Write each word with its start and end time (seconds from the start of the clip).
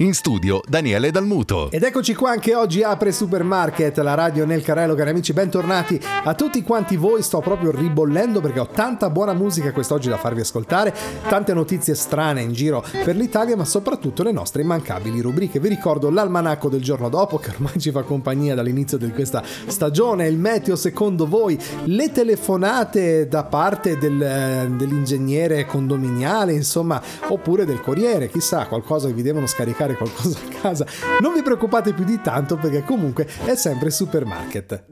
In 0.00 0.12
studio 0.12 0.60
Daniele 0.68 1.10
Dalmuto. 1.10 1.70
Ed 1.70 1.82
eccoci 1.82 2.14
qua 2.14 2.32
anche 2.32 2.54
oggi 2.54 2.82
apre 2.82 3.12
Supermarket, 3.12 3.96
la 4.00 4.12
radio 4.12 4.44
nel 4.44 4.60
carrello, 4.60 4.94
cari 4.94 5.08
amici, 5.08 5.32
bentornati 5.32 5.98
a 6.22 6.34
tutti 6.34 6.62
quanti 6.62 6.96
voi. 6.96 7.22
Sto 7.22 7.40
proprio 7.40 7.70
ribollendo 7.70 8.42
perché 8.42 8.60
ho 8.60 8.66
tanta 8.66 9.08
buona 9.08 9.32
musica 9.32 9.72
quest'oggi 9.72 10.10
da 10.10 10.18
farvi 10.18 10.40
ascoltare, 10.40 10.94
tante 11.26 11.54
notizie 11.54 11.94
strane 11.94 12.42
in 12.42 12.52
giro 12.52 12.84
per 13.04 13.16
l'Italia, 13.16 13.56
ma 13.56 13.64
soprattutto 13.64 14.22
le 14.22 14.32
nostre 14.32 14.60
immancabili 14.60 15.18
rubriche. 15.22 15.60
Vi 15.60 15.68
ricordo 15.68 16.10
l'almanacco 16.10 16.68
del 16.68 16.82
giorno 16.82 17.08
dopo 17.08 17.38
che 17.38 17.52
ormai 17.52 17.78
ci 17.78 17.90
fa 17.90 18.02
compagnia 18.02 18.54
dall'inizio 18.54 18.98
di 18.98 19.10
questa 19.12 19.42
stagione, 19.64 20.26
il 20.26 20.36
meteo 20.36 20.76
secondo 20.76 21.26
voi, 21.26 21.58
le 21.84 22.12
telefonate 22.12 23.28
da 23.28 23.44
parte 23.44 23.96
del, 23.96 24.20
eh, 24.20 24.68
dell'ingegnere 24.76 25.64
condominiale, 25.64 26.52
insomma, 26.52 27.00
oppure 27.28 27.64
del 27.64 27.80
corriere, 27.80 28.28
chissà, 28.28 28.66
qualcosa 28.66 29.06
che 29.06 29.14
vi 29.14 29.22
devono 29.22 29.46
scaricare 29.46 29.84
qualcosa 29.94 30.38
a 30.38 30.60
casa. 30.60 30.86
Non 31.20 31.32
vi 31.32 31.42
preoccupate 31.42 31.92
più 31.92 32.04
di 32.04 32.20
tanto 32.20 32.56
perché 32.56 32.82
comunque 32.82 33.26
è 33.44 33.54
sempre 33.54 33.90
supermarket. 33.90 34.86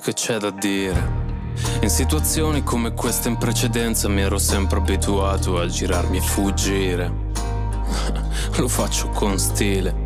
Che 0.00 0.12
c'è 0.12 0.38
da 0.38 0.50
dire? 0.50 1.24
In 1.80 1.90
situazioni 1.90 2.62
come 2.62 2.92
queste 2.92 3.28
in 3.28 3.38
precedenza 3.38 4.08
mi 4.08 4.20
ero 4.20 4.38
sempre 4.38 4.78
abituato 4.78 5.58
a 5.58 5.66
girarmi 5.66 6.18
e 6.18 6.20
fuggire. 6.20 7.12
Lo 8.58 8.68
faccio 8.68 9.08
con 9.08 9.38
stile. 9.38 10.04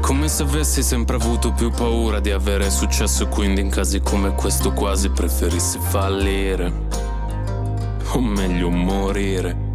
Come 0.00 0.28
se 0.28 0.42
avessi 0.42 0.82
sempre 0.82 1.16
avuto 1.16 1.52
più 1.52 1.70
paura 1.70 2.20
di 2.20 2.30
avere 2.30 2.68
successo 2.70 3.24
e 3.24 3.28
quindi 3.28 3.60
in 3.60 3.70
casi 3.70 4.00
come 4.00 4.34
questo 4.34 4.72
quasi 4.72 5.08
preferissi 5.10 5.78
fallire. 5.78 7.09
O 8.12 8.20
meglio 8.20 8.70
morire. 8.70 9.68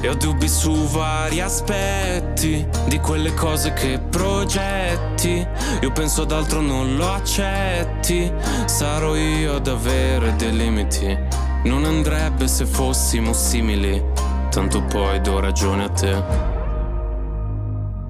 E 0.00 0.08
ho 0.08 0.14
dubbi 0.14 0.48
su 0.48 0.72
vari 0.88 1.40
aspetti 1.40 2.66
di 2.86 2.98
quelle 3.00 3.34
cose 3.34 3.72
che 3.72 3.98
progetti. 3.98 5.46
Io 5.80 5.92
penso 5.92 6.22
ad 6.22 6.32
altro 6.32 6.60
non 6.60 6.96
lo 6.96 7.10
accetti. 7.10 8.32
Sarò 8.66 9.16
io 9.16 9.56
ad 9.56 9.66
avere 9.66 10.36
dei 10.36 10.54
limiti. 10.54 11.18
Non 11.64 11.84
andrebbe 11.84 12.46
se 12.46 12.66
fossimo 12.66 13.32
simili. 13.32 14.02
Tanto 14.50 14.82
poi 14.82 15.20
do 15.20 15.40
ragione 15.40 15.84
a 15.84 15.88
te. 15.88 16.22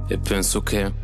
E 0.09 0.19
penso 0.19 0.63
che 0.63 1.04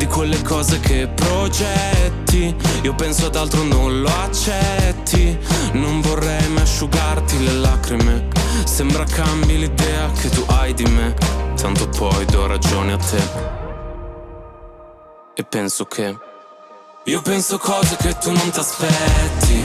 di 0.00 0.06
quelle 0.06 0.40
cose 0.40 0.80
che 0.80 1.08
progetti. 1.14 2.56
Io 2.82 2.94
penso 2.94 3.26
ad 3.26 3.36
altro, 3.36 3.62
non 3.62 4.00
lo 4.00 4.08
accetti. 4.08 5.38
Non 5.72 6.00
vorrei 6.00 6.48
mai 6.48 6.62
asciugarti 6.62 7.44
le 7.44 7.52
lacrime. 7.52 8.28
Sembra 8.64 9.04
cambi 9.04 9.58
l'idea 9.58 10.10
che 10.12 10.30
tu 10.30 10.42
hai 10.48 10.72
di 10.72 10.84
me. 10.84 11.14
Tanto 11.54 11.86
poi 11.88 12.24
do 12.24 12.46
ragione 12.46 12.92
a 12.94 12.96
te. 12.96 13.22
E 15.34 15.44
penso 15.44 15.84
che. 15.84 16.16
Io 17.04 17.20
penso 17.20 17.58
cose 17.58 17.96
che 17.96 18.16
tu 18.16 18.30
non 18.30 18.50
ti 18.50 18.58
aspetti. 18.58 19.64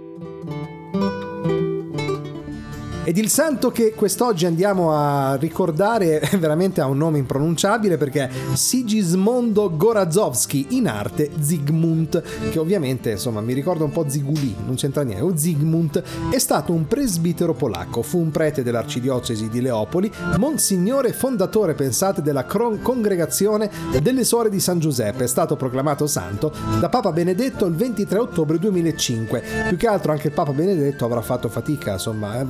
Ed 3.03 3.17
il 3.17 3.29
santo 3.29 3.71
che 3.71 3.95
quest'oggi 3.95 4.45
andiamo 4.45 4.95
a 4.95 5.35
ricordare 5.35 6.21
veramente 6.37 6.81
ha 6.81 6.85
un 6.85 6.97
nome 6.97 7.17
impronunciabile 7.17 7.97
perché 7.97 8.27
è 8.27 8.29
Sigismondo 8.53 9.75
Gorazowski, 9.75 10.67
in 10.77 10.87
arte 10.87 11.31
Zygmunt, 11.39 12.21
che 12.51 12.59
ovviamente 12.59 13.09
insomma 13.09 13.41
mi 13.41 13.53
ricorda 13.53 13.83
un 13.83 13.91
po' 13.91 14.05
Ziguli, 14.07 14.55
non 14.65 14.75
c'entra 14.75 15.01
niente. 15.01 15.23
O 15.23 15.35
Zygmunt 15.35 16.03
è 16.29 16.37
stato 16.37 16.73
un 16.73 16.85
presbitero 16.85 17.55
polacco, 17.55 18.03
fu 18.03 18.19
un 18.19 18.29
prete 18.29 18.61
dell'arcidiocesi 18.61 19.49
di 19.49 19.61
Leopoli, 19.61 20.11
monsignore 20.37 21.11
fondatore, 21.11 21.73
pensate, 21.73 22.21
della 22.21 22.45
congregazione 22.45 23.71
delle 23.99 24.23
suore 24.23 24.51
di 24.51 24.59
San 24.59 24.77
Giuseppe, 24.77 25.23
è 25.23 25.27
stato 25.27 25.55
proclamato 25.55 26.05
santo 26.05 26.53
da 26.79 26.87
Papa 26.89 27.11
Benedetto 27.11 27.65
il 27.65 27.73
23 27.73 28.19
ottobre 28.19 28.59
2005. 28.59 29.43
Più 29.69 29.77
che 29.77 29.87
altro 29.87 30.11
anche 30.11 30.27
il 30.27 30.33
Papa 30.33 30.51
Benedetto 30.51 31.03
avrà 31.05 31.21
fatto 31.21 31.49
fatica, 31.49 31.93
insomma, 31.93 32.39
eh, 32.39 32.45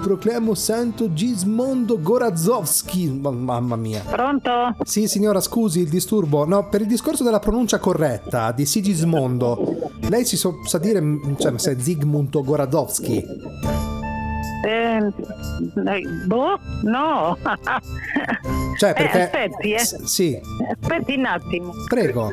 proclamo 0.00 0.54
santo 0.54 1.12
Gismondo 1.12 2.00
Gorazowski. 2.00 3.08
Mamma 3.10 3.76
mia. 3.76 4.02
Pronto? 4.02 4.76
Sì, 4.84 5.06
signora, 5.08 5.40
scusi 5.40 5.80
il 5.80 5.88
disturbo. 5.88 6.44
No, 6.44 6.68
per 6.68 6.80
il 6.80 6.86
discorso 6.86 7.24
della 7.24 7.38
pronuncia 7.38 7.78
corretta 7.78 8.52
di 8.52 8.64
Sigismondo, 8.66 9.90
lei 10.08 10.24
si 10.24 10.36
so, 10.36 10.60
sa 10.64 10.78
dire, 10.78 11.02
cioè, 11.38 11.58
se 11.58 11.72
è 11.72 11.78
Zygmunt 11.78 12.40
Gorazowski. 12.42 13.91
Eh, 14.64 15.12
boh, 16.26 16.58
no. 16.82 17.36
Cioè, 18.78 18.94
perché... 18.94 19.18
Eh, 19.18 19.22
aspetti, 19.22 19.72
eh. 19.72 19.78
S- 19.78 20.02
sì. 20.04 20.40
Aspetti 20.80 21.14
un 21.14 21.26
attimo. 21.26 21.72
Prego. 21.88 22.32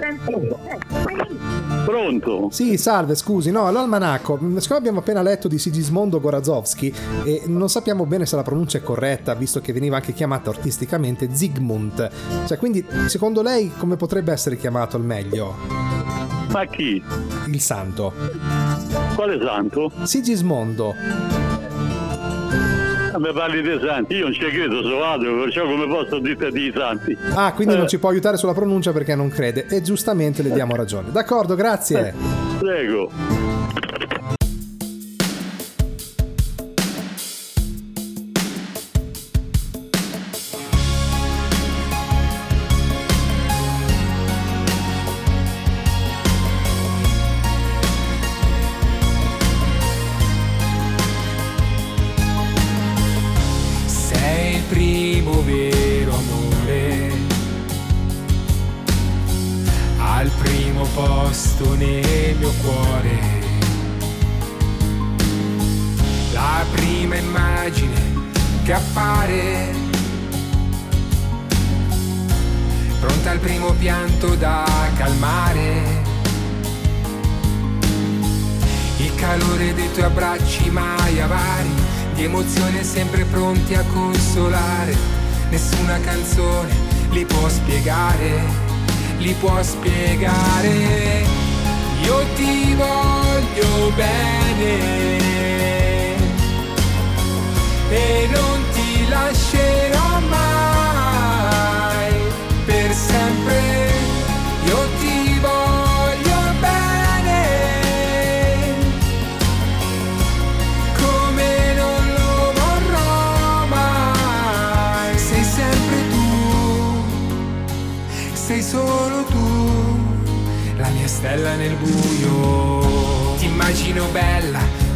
Pronto? 1.85 2.49
Sì, 2.51 2.77
salve, 2.77 3.15
scusi. 3.15 3.51
No, 3.51 3.69
l'almanacco. 3.69 4.39
Siccome 4.57 4.79
abbiamo 4.79 4.99
appena 4.99 5.21
letto 5.21 5.47
di 5.47 5.57
Sigismondo 5.59 6.19
Gorazowski 6.19 6.93
e 7.23 7.43
non 7.47 7.69
sappiamo 7.69 8.05
bene 8.05 8.25
se 8.25 8.35
la 8.35 8.43
pronuncia 8.43 8.77
è 8.77 8.81
corretta, 8.81 9.33
visto 9.35 9.59
che 9.59 9.73
veniva 9.73 9.97
anche 9.97 10.13
chiamato 10.13 10.49
artisticamente 10.49 11.29
Zygmunt. 11.31 12.09
Cioè, 12.47 12.57
quindi, 12.57 12.85
secondo 13.07 13.41
lei, 13.41 13.71
come 13.77 13.95
potrebbe 13.95 14.31
essere 14.31 14.57
chiamato 14.57 14.95
al 14.97 15.03
meglio? 15.03 15.55
Ma 16.51 16.65
chi? 16.65 17.03
Il 17.47 17.59
santo. 17.61 18.13
Quale 19.15 19.39
santo? 19.43 19.91
Sigismondo. 20.03 20.95
Mi 23.17 23.33
parli 23.33 23.61
dei 23.61 23.79
santi, 23.83 24.15
io 24.15 24.25
non 24.25 24.33
ci 24.33 24.39
credo, 24.39 24.81
so 24.83 25.03
altro, 25.03 25.39
perciò 25.41 25.63
come 25.65 25.87
posso 25.87 26.19
dirti 26.19 26.51
di 26.51 26.71
santi? 26.75 27.17
Ah, 27.33 27.51
quindi 27.53 27.73
non 27.75 27.85
Eh. 27.85 27.87
ci 27.87 27.97
può 27.99 28.09
aiutare 28.09 28.37
sulla 28.37 28.53
pronuncia 28.53 28.91
perché 28.91 29.15
non 29.15 29.29
crede. 29.29 29.65
E 29.69 29.81
giustamente 29.81 30.41
le 30.43 30.51
diamo 30.51 30.75
ragione. 30.75 31.11
D'accordo, 31.11 31.55
grazie. 31.55 32.13
Prego. 32.59 33.09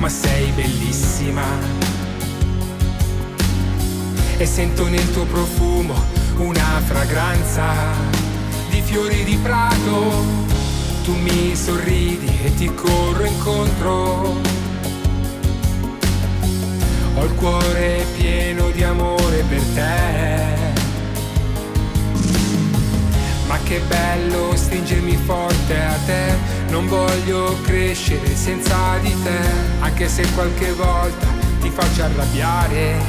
Ma 0.04 0.10
sei 0.10 0.52
bellissima. 0.52 1.46
E 4.36 4.46
sento 4.46 4.90
nel 4.90 5.10
tuo 5.14 5.24
profumo 5.24 5.94
una 6.40 6.82
fragranza 6.84 7.72
di 8.70 8.82
fiori 8.82 9.24
di 9.24 9.38
prato. 9.38 10.12
Tu 11.06 11.16
mi 11.16 11.56
sorridi 11.56 12.38
e 12.44 12.54
ti 12.54 12.74
corro 12.74 13.24
incontro. 13.24 14.42
Ho 17.16 17.24
il 17.24 17.34
cuore 17.36 18.06
pieno 18.18 18.72
di 18.72 18.84
amore 18.84 19.46
per 19.48 19.62
te. 19.74 20.72
Ma 23.48 23.58
che 23.64 23.80
bello 23.88 24.52
stringermi 24.54 25.16
forte 25.16 25.82
a 25.82 25.96
te. 26.06 26.63
Non 26.74 26.88
voglio 26.88 27.56
crescere 27.62 28.36
senza 28.36 28.98
di 28.98 29.16
te. 29.22 29.40
Anche 29.80 30.10
se 30.10 30.26
qualche 30.34 30.72
volta 30.72 31.28
ti 31.62 31.70
faccio 31.70 32.02
arrabbiare. 32.02 33.00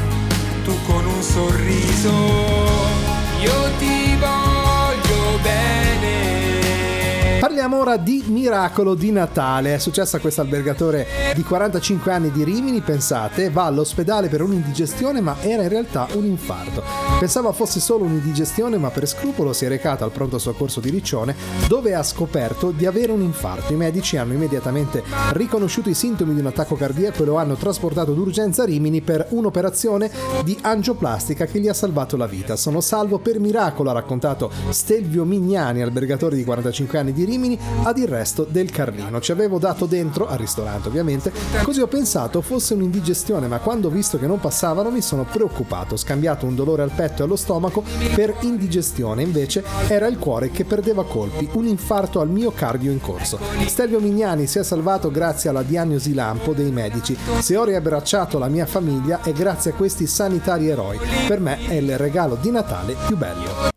Tu 0.64 0.82
con 0.82 1.06
un 1.06 1.22
sorriso. 1.22 2.12
Io 3.40 3.70
ti 3.78 4.16
voglio 4.16 5.38
bene. 5.42 6.33
Parliamo 7.44 7.78
ora 7.78 7.98
di 7.98 8.24
miracolo 8.28 8.94
di 8.94 9.10
Natale. 9.10 9.74
È 9.74 9.78
successo 9.78 10.16
a 10.16 10.18
questo 10.18 10.40
albergatore 10.40 11.06
di 11.34 11.42
45 11.42 12.10
anni 12.10 12.30
di 12.30 12.42
Rimini, 12.42 12.80
pensate, 12.80 13.50
va 13.50 13.64
all'ospedale 13.64 14.30
per 14.30 14.40
un'indigestione 14.40 15.20
ma 15.20 15.36
era 15.40 15.62
in 15.62 15.68
realtà 15.68 16.08
un 16.14 16.24
infarto. 16.24 16.82
Pensava 17.20 17.52
fosse 17.52 17.80
solo 17.80 18.04
un'indigestione 18.04 18.78
ma 18.78 18.88
per 18.88 19.06
scrupolo 19.06 19.52
si 19.52 19.66
è 19.66 19.68
recato 19.68 20.04
al 20.04 20.10
pronto 20.10 20.38
soccorso 20.38 20.80
di 20.80 20.88
Riccione 20.88 21.36
dove 21.68 21.94
ha 21.94 22.02
scoperto 22.02 22.70
di 22.70 22.86
avere 22.86 23.12
un 23.12 23.20
infarto. 23.20 23.74
I 23.74 23.76
medici 23.76 24.16
hanno 24.16 24.32
immediatamente 24.32 25.02
riconosciuto 25.32 25.90
i 25.90 25.94
sintomi 25.94 26.32
di 26.32 26.40
un 26.40 26.46
attacco 26.46 26.76
cardiaco 26.76 27.24
e 27.24 27.26
lo 27.26 27.36
hanno 27.36 27.56
trasportato 27.56 28.14
d'urgenza 28.14 28.62
a 28.62 28.64
Rimini 28.66 29.02
per 29.02 29.26
un'operazione 29.28 30.10
di 30.44 30.56
angioplastica 30.62 31.44
che 31.44 31.60
gli 31.60 31.68
ha 31.68 31.74
salvato 31.74 32.16
la 32.16 32.26
vita. 32.26 32.56
Sono 32.56 32.80
salvo 32.80 33.18
per 33.18 33.38
miracolo, 33.38 33.90
ha 33.90 33.92
raccontato 33.92 34.50
Stelvio 34.70 35.26
Mignani, 35.26 35.82
albergatore 35.82 36.36
di 36.36 36.44
45 36.44 36.98
anni 36.98 37.12
di 37.12 37.20
Rimini, 37.20 37.32
ad 37.82 37.98
il 37.98 38.08
resto 38.08 38.46
del 38.48 38.70
Carlino. 38.70 39.20
Ci 39.20 39.32
avevo 39.32 39.58
dato 39.58 39.86
dentro, 39.86 40.26
al 40.28 40.38
ristorante 40.38 40.88
ovviamente, 40.88 41.32
così 41.62 41.80
ho 41.80 41.86
pensato 41.86 42.40
fosse 42.40 42.74
un'indigestione, 42.74 43.46
ma 43.46 43.58
quando 43.58 43.88
ho 43.88 43.90
visto 43.90 44.18
che 44.18 44.26
non 44.26 44.40
passavano 44.40 44.90
mi 44.90 45.00
sono 45.00 45.24
preoccupato. 45.24 45.94
Ho 45.94 45.98
scambiato 45.98 46.46
un 46.46 46.54
dolore 46.54 46.82
al 46.82 46.92
petto 46.92 47.22
e 47.22 47.24
allo 47.24 47.36
stomaco 47.36 47.82
per 48.14 48.34
indigestione, 48.40 49.22
invece 49.22 49.64
era 49.88 50.06
il 50.06 50.18
cuore 50.18 50.50
che 50.50 50.64
perdeva 50.64 51.04
colpi, 51.04 51.48
un 51.52 51.66
infarto 51.66 52.20
al 52.20 52.28
miocardio 52.28 52.90
in 52.90 53.00
corso. 53.00 53.38
Stelvio 53.66 54.00
Mignani 54.00 54.46
si 54.46 54.58
è 54.58 54.62
salvato 54.64 55.10
grazie 55.10 55.50
alla 55.50 55.62
diagnosi 55.62 56.14
lampo 56.14 56.52
dei 56.52 56.70
medici. 56.70 57.16
Se 57.40 57.56
ho 57.56 57.64
riabbracciato 57.64 58.38
la 58.38 58.48
mia 58.48 58.66
famiglia 58.66 59.22
è 59.22 59.32
grazie 59.32 59.72
a 59.72 59.74
questi 59.74 60.06
sanitari 60.06 60.68
eroi. 60.68 60.98
Per 61.26 61.40
me 61.40 61.66
è 61.66 61.74
il 61.74 61.98
regalo 61.98 62.36
di 62.40 62.50
Natale 62.50 62.94
più 63.06 63.16
bello. 63.16 63.72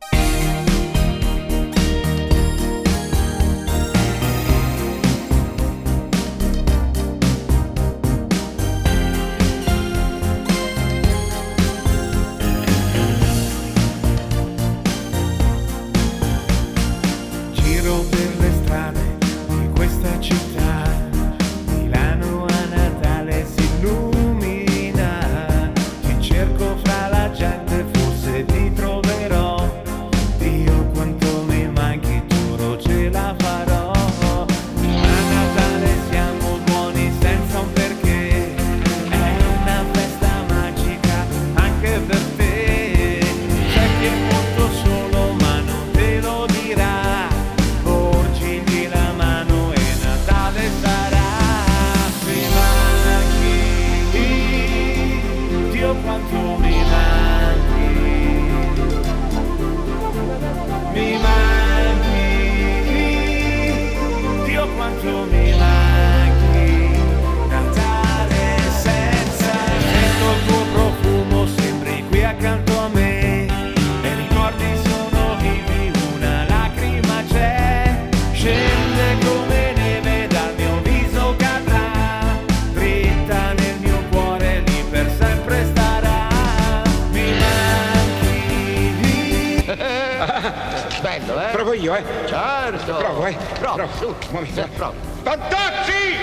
Muovi, 94.32 94.52
sì, 94.52 94.62
pronto. 94.76 94.96
Fantozzi! 95.24 96.16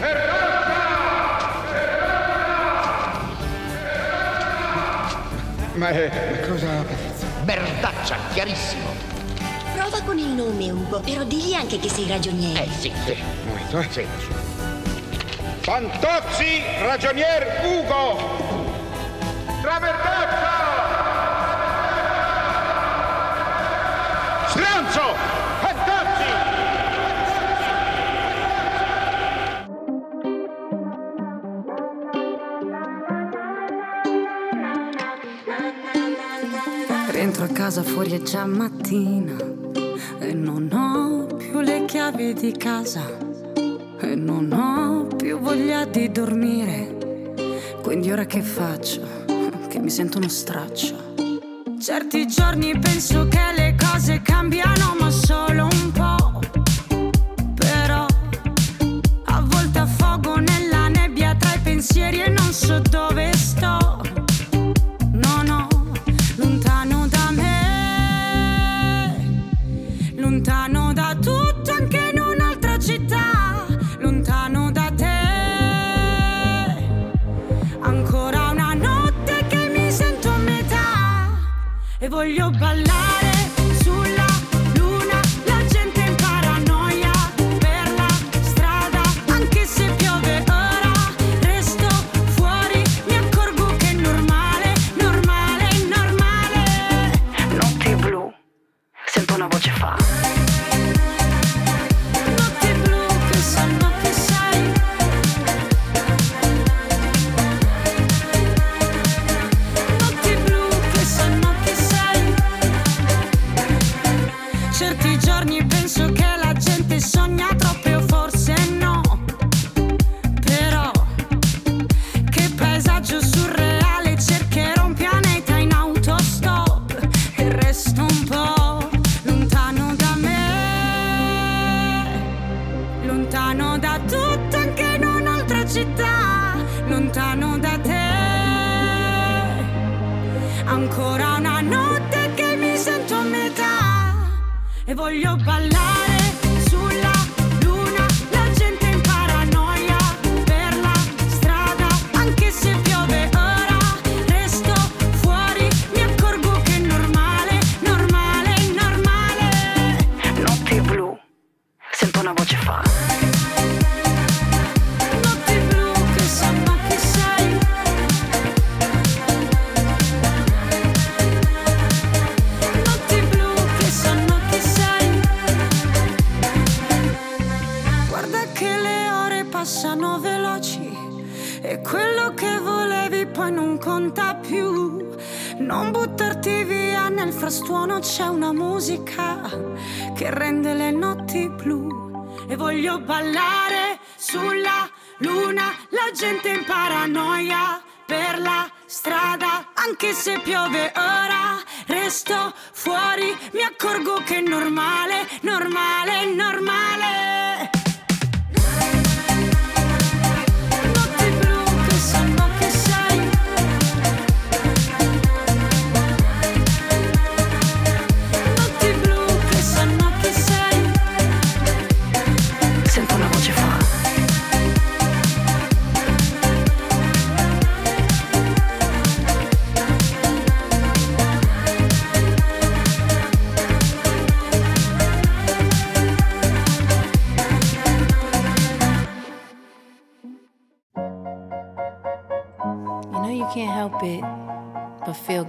Errata! 0.00 0.76
Errata! 1.74 3.16
Errata! 3.82 5.16
Ma 5.74 5.88
è... 5.88 6.40
Ma 6.40 6.46
cosa... 6.46 6.84
Merdaccia, 7.44 8.16
chiarissimo. 8.32 8.88
Prova 9.74 10.00
con 10.02 10.18
il 10.18 10.28
nome, 10.28 10.70
Ugo, 10.70 11.00
però 11.00 11.24
digli 11.24 11.54
anche 11.54 11.78
che 11.80 11.88
sei 11.88 12.06
ragioniere. 12.06 12.64
Eh, 12.64 12.68
sì, 12.78 12.92
sì. 13.04 13.12
Un 13.12 13.48
momento, 13.48 13.78
eh. 13.78 13.88
sì. 13.90 14.06
Fantozzi, 15.60 16.62
ragionier 16.80 17.60
Ugo! 17.64 18.16
Travertaccia! 19.60 20.47
è 38.18 38.22
già 38.22 38.46
mattina 38.46 39.36
e 40.18 40.32
non 40.34 40.68
ho 40.72 41.36
più 41.36 41.60
le 41.60 41.84
chiavi 41.84 42.34
di 42.34 42.50
casa 42.52 43.06
e 44.00 44.14
non 44.16 44.50
ho 44.52 45.06
più 45.16 45.38
voglia 45.38 45.84
di 45.84 46.10
dormire. 46.10 47.34
Quindi 47.80 48.10
ora 48.10 48.26
che 48.26 48.42
faccio? 48.42 49.02
Che 49.68 49.78
mi 49.78 49.90
sento 49.90 50.18
uno 50.18 50.28
straccio. 50.28 51.14
Certi 51.80 52.26
giorni 52.26 52.76
penso 52.76 53.28
che 53.28 53.52
le 53.54 53.76
cose 53.78 54.20
cambiano, 54.20 54.96
ma 54.98 55.07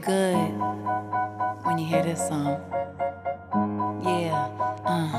good 0.10 0.52
when 1.66 1.78
you 1.78 1.86
hear 1.86 2.02
this 2.02 2.28
song. 2.28 2.58
Yeah, 4.02 4.50
uh. 4.84 5.10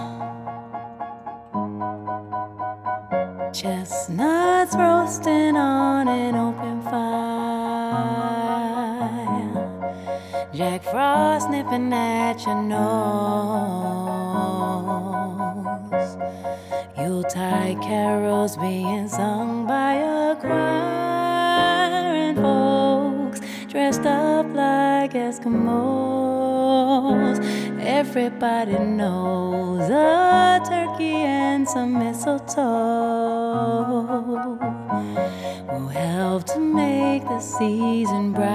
Chestnuts 3.52 4.74
roasting 4.74 5.54
on 5.56 6.08
an 6.08 6.34
open 6.34 6.82
fire. 6.82 7.10
Jack 10.52 10.82
Frost 10.82 11.50
nipping 11.50 11.92
at 11.92 12.44
your 12.44 12.60
nose. 12.60 12.80
Yuletide 16.98 17.80
carols 17.80 18.56
being 18.56 19.08
sung 19.08 19.66
by 19.68 19.92
a 19.94 20.34
choir 20.34 20.58
and 22.26 22.36
folks 22.36 23.40
dressed 23.68 24.04
up. 24.06 24.19
Eskimos. 25.40 27.38
Everybody 27.80 28.78
knows 28.78 29.88
a 29.90 30.60
turkey 30.68 31.14
and 31.14 31.68
some 31.68 31.98
mistletoe 31.98 32.58
will 35.68 35.88
help 35.88 36.44
to 36.44 36.58
make 36.58 37.24
the 37.24 37.40
season 37.40 38.32
bright. 38.32 38.50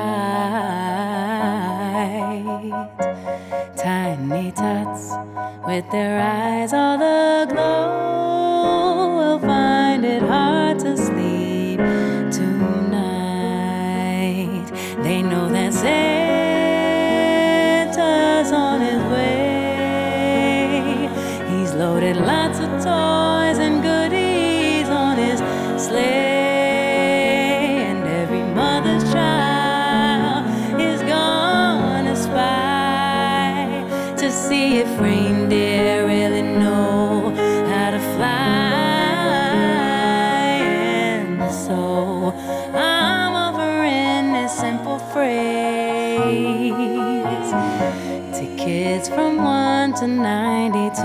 Tiny 3.75 4.51
tots 4.51 5.11
with 5.65 5.89
their 5.91 6.21
eyes 6.21 6.73
all 6.73 7.01
aglow. 7.01 8.14
92. 50.69 51.01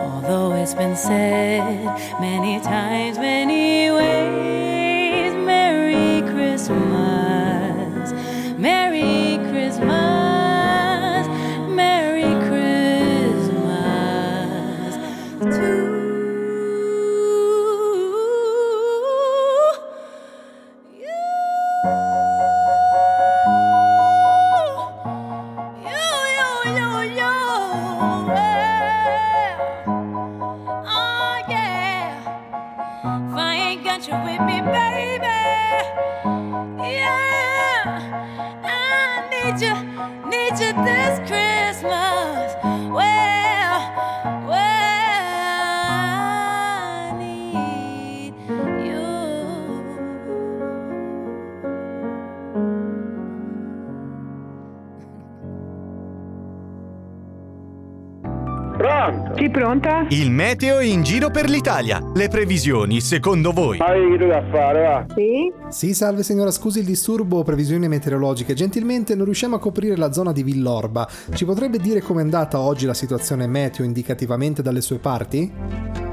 Although 0.00 0.52
it's 0.54 0.72
been 0.72 0.96
said 0.96 1.84
many 2.18 2.60
times, 2.60 3.18
many 3.18 3.90
ways, 3.90 4.71
pronta? 59.82 60.06
Il 60.08 60.30
meteo 60.30 60.80
in 60.80 61.02
giro 61.02 61.30
per 61.30 61.50
l'Italia. 61.50 62.00
Le 62.14 62.28
previsioni, 62.28 63.00
secondo 63.00 63.50
voi? 63.50 63.78
Ma 63.78 63.92
che 63.92 64.16
tu 64.18 64.26
da 64.26 64.42
fare, 64.50 64.82
va? 64.82 65.06
Sì? 65.14 65.52
Sì, 65.68 65.94
salve 65.94 66.22
signora, 66.22 66.50
scusi 66.50 66.78
il 66.78 66.84
disturbo, 66.84 67.42
previsioni 67.42 67.88
meteorologiche. 67.88 68.54
Gentilmente 68.54 69.14
non 69.14 69.24
riusciamo 69.24 69.56
a 69.56 69.58
coprire 69.58 69.96
la 69.96 70.12
zona 70.12 70.32
di 70.32 70.42
Villorba. 70.42 71.08
Ci 71.34 71.44
potrebbe 71.44 71.78
dire 71.78 72.00
com'è 72.00 72.20
andata 72.20 72.60
oggi 72.60 72.86
la 72.86 72.94
situazione 72.94 73.46
meteo 73.46 73.84
indicativamente 73.84 74.62
dalle 74.62 74.80
sue 74.80 74.98
parti? 74.98 76.11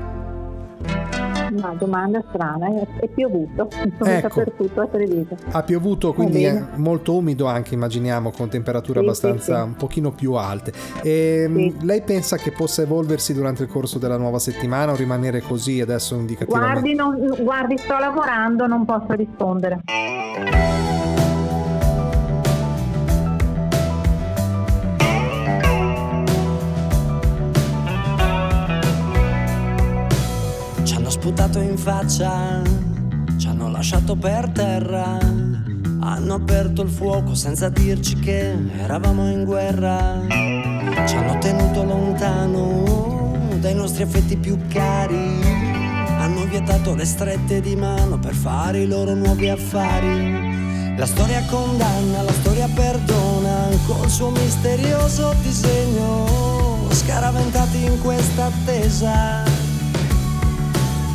Una 1.52 1.74
domanda 1.78 2.24
strana, 2.30 2.68
è, 2.68 2.88
è 3.02 3.08
piovuto, 3.08 3.68
insomma 3.84 4.18
Ecco. 4.18 4.28
dappertutto 4.28 4.82
a 4.82 4.88
Treviso. 4.88 5.36
Ha 5.52 5.64
piovuto, 5.64 6.14
quindi 6.14 6.44
è 6.44 6.64
molto 6.76 7.16
umido 7.16 7.46
anche, 7.48 7.74
immaginiamo, 7.74 8.32
con 8.32 8.50
temperature 8.50 9.00
Sì, 9.00 9.06
abbastanza 9.06 9.56
sì, 9.56 9.62
sì. 9.62 9.68
un 9.68 9.76
pochino 9.76 10.12
più 10.12 10.34
alte. 10.34 10.72
Ehm, 11.04 11.84
Lei 11.86 12.02
pensa 12.02 12.38
che 12.38 12.52
possa 12.52 12.82
evolversi 12.84 13.34
durante 13.34 13.64
il 13.64 13.70
corso 13.70 13.98
della 14.00 14.18
nuova 14.18 14.40
settimana 14.40 14.92
o 14.92 14.96
rimanere 14.96 15.42
così 15.42 15.82
adesso 15.82 16.16
indicativamente? 16.16 16.80
Guardi, 16.80 16.96
non- 16.96 17.44
guardi, 17.44 17.78
sto 17.78 17.98
lavorando, 17.98 18.68
non 18.68 18.86
posso 18.86 19.14
rispondere. 19.14 19.82
Sputato 31.20 31.60
in 31.60 31.78
faccia, 31.78 32.62
ci 33.38 33.48
hanno 33.48 33.70
lasciato 33.70 34.16
per 34.16 34.48
terra, 34.52 35.18
hanno 36.00 36.34
aperto 36.34 36.82
il 36.82 36.88
fuoco 36.90 37.36
senza 37.36 37.68
dirci 37.68 38.18
che 38.20 38.56
eravamo 38.78 39.30
in 39.30 39.44
guerra, 39.44 40.22
ci 41.06 41.16
hanno 41.18 41.38
tenuto 41.40 41.84
lontano 41.84 43.36
dai 43.60 43.76
nostri 43.76 44.04
affetti 44.04 44.38
più 44.38 44.58
cari, 44.70 45.42
hanno 46.20 46.46
vietato 46.46 46.96
le 46.96 47.04
strette 47.04 47.60
di 47.60 47.76
mano 47.76 48.18
per 48.18 48.34
fare 48.34 48.84
i 48.84 48.88
loro 48.88 49.14
nuovi 49.14 49.50
affari. 49.50 50.96
La 50.96 51.06
storia 51.06 51.44
condanna, 51.50 52.22
la 52.22 52.32
storia 52.32 52.70
perdona, 52.74 53.68
col 53.88 54.10
suo 54.10 54.30
misterioso 54.30 55.36
disegno, 55.42 56.88
scaraventati 56.92 57.84
in 57.84 58.00
questa 58.00 58.46
attesa. 58.46 59.49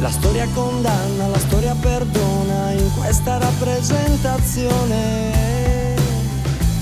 La 0.04 0.10
storia 0.10 0.46
condanna, 0.52 1.28
la 1.28 1.38
storia 1.38 1.74
perdona 1.80 2.72
in 2.72 2.90
questa 2.94 3.38
rappresentazione. 3.38 5.96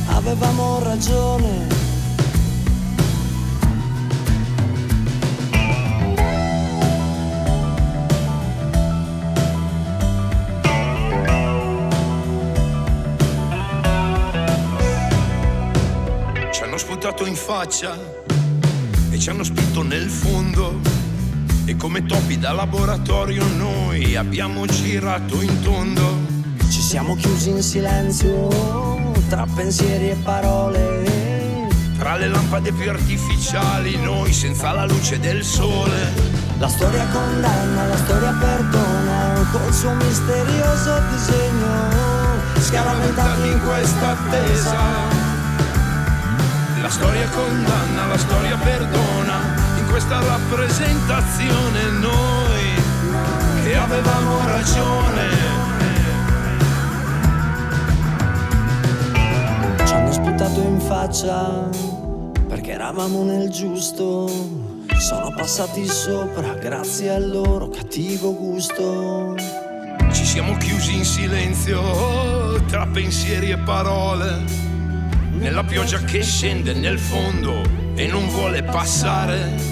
Avevamo 0.07 0.83
ragione. 0.83 1.69
Ci 16.51 16.63
hanno 16.65 16.77
sputato 16.77 17.25
in 17.25 17.37
faccia 17.37 17.97
e 19.13 19.19
ci 19.21 19.31
hanno 19.31 19.45
spinto 19.45 19.85
nel 19.85 20.11
fondo. 20.11 20.92
E 21.65 21.77
come 21.77 22.05
topi 22.05 22.39
da 22.39 22.53
laboratorio 22.53 23.45
noi 23.57 24.17
abbiamo 24.17 24.67
girato 24.67 25.41
in 25.41 25.63
tondo. 25.63 26.19
Ci 26.69 26.81
siamo 26.81 27.15
chiusi 27.15 27.51
in 27.51 27.63
silenzio 27.63 29.13
tra 29.29 29.47
pensieri 29.55 30.11
e 30.11 30.15
parole. 30.17 31.69
Tra 31.99 32.17
le 32.17 32.27
lampade 32.27 32.73
più 32.73 32.91
artificiali, 32.91 33.97
noi 34.03 34.33
senza 34.33 34.73
la 34.73 34.87
luce 34.87 35.21
del 35.21 35.45
sole. 35.45 36.13
La 36.59 36.67
storia 36.67 37.07
condanna, 37.07 37.87
la 37.87 37.97
storia 37.97 38.33
perdona 38.33 39.49
col 39.53 39.73
suo 39.73 39.95
misterioso 39.95 41.01
disegno. 41.11 41.91
Scaraventati 42.59 43.47
in 43.47 43.61
questa 43.65 44.11
attesa. 44.11 44.77
La 46.81 46.91
storia 46.91 47.29
condanna, 47.29 48.07
la 48.07 48.19
storia 48.19 48.57
perdona. 48.57 49.52
Questa 49.93 50.21
rappresentazione 50.25 51.91
noi 52.01 52.83
che 53.63 53.77
avevamo 53.77 54.47
ragione. 54.47 55.29
Ci 59.85 59.93
hanno 59.93 60.13
sputato 60.13 60.63
in 60.63 60.81
faccia 60.81 61.69
perché 62.49 62.71
eravamo 62.71 63.23
nel 63.25 63.51
giusto. 63.51 64.31
Sono 64.97 65.31
passati 65.37 65.87
sopra 65.87 66.55
grazie 66.55 67.11
al 67.11 67.29
loro 67.29 67.69
cattivo 67.69 68.35
gusto. 68.35 69.37
Ci 70.11 70.25
siamo 70.25 70.57
chiusi 70.57 70.97
in 70.97 71.05
silenzio 71.05 72.63
tra 72.65 72.87
pensieri 72.87 73.51
e 73.51 73.59
parole. 73.59 74.41
Nella 75.33 75.65
pioggia 75.65 75.99
che 75.99 76.23
scende 76.23 76.73
nel 76.73 76.99
fondo 76.99 77.61
e 77.95 78.07
non 78.07 78.27
vuole 78.29 78.63
passare. 78.63 79.72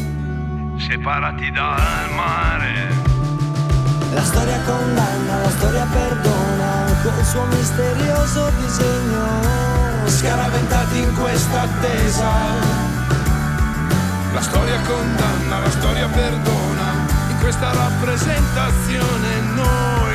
Separati 0.81 1.51
dal 1.53 2.11
mare. 2.17 2.89
La 4.15 4.23
storia 4.23 4.59
condanna, 4.65 5.39
la 5.39 5.51
storia 5.51 5.87
perdona 5.93 6.85
col 7.03 7.25
suo 7.25 7.45
misterioso 7.45 8.51
disegno. 8.59 9.27
Scaraventati 10.07 10.99
in 10.99 11.15
questa 11.15 11.61
attesa. 11.63 12.31
La 14.33 14.41
storia 14.41 14.81
condanna, 14.81 15.59
la 15.59 15.71
storia 15.71 16.09
perdona. 16.09 17.07
In 17.29 17.39
questa 17.41 17.73
rappresentazione 17.73 19.41
noi 19.55 20.10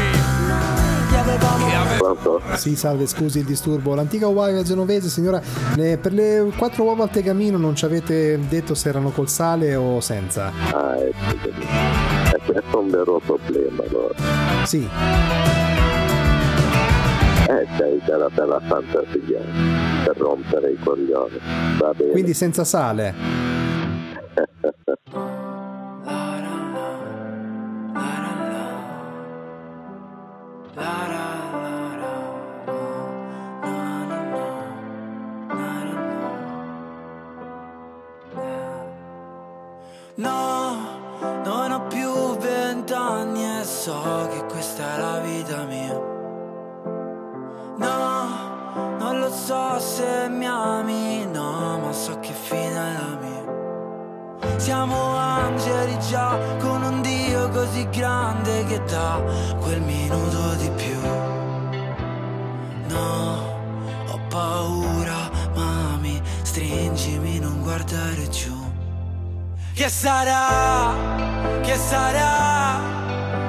Pronto? 1.98 2.42
Sì, 2.56 2.76
salve, 2.76 3.08
scusi 3.08 3.40
il 3.40 3.46
disturbo. 3.46 3.96
L'antica 3.96 4.28
uova 4.28 4.62
genovese, 4.64 5.10
signora, 5.10 5.42
per 5.76 6.14
le 6.14 6.52
quattro 6.58 6.84
uova 6.84 7.04
al 7.04 7.10
tegamino 7.10 7.58
non 7.58 7.76
ci 7.76 7.86
avete 7.86 8.40
detto 8.48 8.76
se 8.76 8.90
erano 8.90 9.10
col 9.10 9.30
sale 9.30 9.76
o 9.76 10.00
senza? 10.02 10.52
Ah, 10.72 10.96
eh, 10.98 11.12
scusami. 11.14 11.66
Eh, 12.34 12.40
questo 12.46 12.72
è 12.72 12.76
un 12.76 12.90
vero 12.90 13.22
problema, 13.26 13.84
allora. 13.88 14.14
Sì. 14.66 14.88
Eh, 17.48 17.68
sei 17.78 18.02
della 18.06 18.30
bella 18.30 18.60
fantasia 18.60 19.40
per 20.04 20.18
rompere 20.18 20.72
i 20.72 20.78
coglioni. 20.84 21.40
Va 21.80 21.94
bene. 21.96 22.12
Quindi 22.12 22.34
senza 22.34 22.64
sale. 22.64 23.14
so 43.86 44.28
che 44.32 44.44
questa 44.46 44.96
è 44.96 45.00
la 45.00 45.20
vita 45.20 45.64
mia. 45.66 45.94
No, 47.78 48.98
non 48.98 49.20
lo 49.20 49.30
so 49.30 49.78
se 49.78 50.28
mi 50.28 50.48
ami, 50.48 51.24
no, 51.32 51.78
ma 51.78 51.92
so 51.92 52.20
che 52.20 52.34
fine 52.34 52.72
è 52.72 52.94
la 52.94 53.18
mia. 53.22 54.58
Siamo 54.58 55.16
angeli 55.16 56.00
già 56.00 56.36
con 56.60 56.82
un 56.82 57.02
Dio 57.04 57.48
così 57.50 57.88
grande 57.90 58.66
che 58.66 58.84
dà 58.86 59.22
quel 59.60 59.82
minuto 59.82 60.56
di 60.56 60.70
più. 60.72 61.00
No, 62.88 63.38
ho 64.10 64.20
paura, 64.30 65.30
mami, 65.54 66.20
stringimi, 66.42 67.38
non 67.38 67.62
guardare 67.62 68.28
giù. 68.30 68.58
Che 69.76 69.90
sarà? 69.90 70.92
Che 71.62 71.76
sarà? 71.76 72.85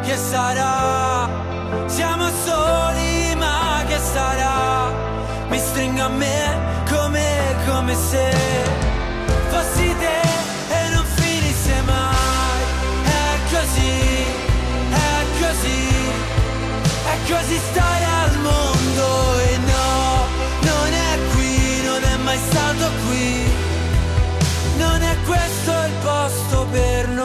Che 0.06 0.16
sarà? 0.16 1.28
Siamo 1.86 2.28
soli, 2.44 3.34
ma 3.34 3.82
che 3.88 3.98
sarà? 3.98 4.92
Mi 5.48 5.58
stringo 5.58 6.04
a 6.04 6.08
me 6.08 6.84
come, 6.88 7.56
come 7.66 7.92
se 7.92 8.30
fossi 9.50 9.94
te 9.98 10.20
e 10.74 10.88
non 10.94 11.04
finisse 11.16 11.82
mai. 11.84 12.62
È 13.04 13.52
così, 13.52 14.24
è 14.90 15.24
così, 15.40 15.88
è 17.12 17.32
così 17.32 17.60
stare 17.70 18.04
al 18.22 18.36
mondo 18.38 19.38
e 19.40 19.56
no, 19.58 20.26
non 20.60 20.92
è 20.92 21.18
qui, 21.34 21.82
non 21.84 22.04
è 22.04 22.16
mai 22.18 22.38
stato 22.48 22.90
qui. 23.08 23.44
Non 24.78 25.02
è 25.02 25.16
questo 25.26 25.72
il 25.72 25.92
posto 26.00 26.66
per 26.70 27.08
noi, 27.08 27.15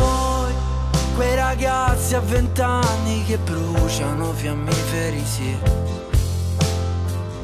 ragazzi 1.61 2.15
a 2.15 2.19
vent'anni 2.21 3.23
che 3.23 3.37
bruciano 3.37 4.33
fiammiferi, 4.33 5.23
sì. 5.23 5.55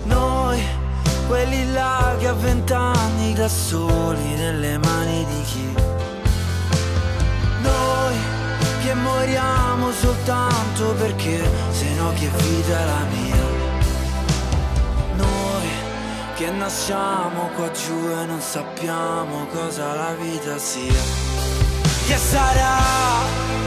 Noi, 0.06 0.60
quelli 1.28 1.72
là 1.72 2.16
che 2.18 2.28
a 2.28 2.34
vent'anni 2.34 3.36
da 3.36 3.48
soli 3.48 4.34
nelle 4.36 4.80
mani 4.80 5.24
di 5.24 5.42
chi? 5.44 5.74
Noi 7.62 8.16
che 8.84 8.94
moriamo 8.96 9.92
soltanto 9.92 10.94
perché 10.94 11.48
se 11.70 11.94
no 11.94 12.12
che 12.14 12.28
vita 12.28 12.80
è 12.80 12.86
la 12.86 13.06
mia? 13.12 13.46
Noi 15.16 15.68
che 16.34 16.50
nasciamo 16.50 17.50
qua 17.56 17.70
giù 17.70 18.10
e 18.20 18.26
non 18.26 18.42
sappiamo 18.42 19.46
cosa 19.54 19.94
la 19.94 20.16
vita 20.16 20.58
sia. 20.58 21.04
Che 22.08 22.18
sarà? 22.18 23.67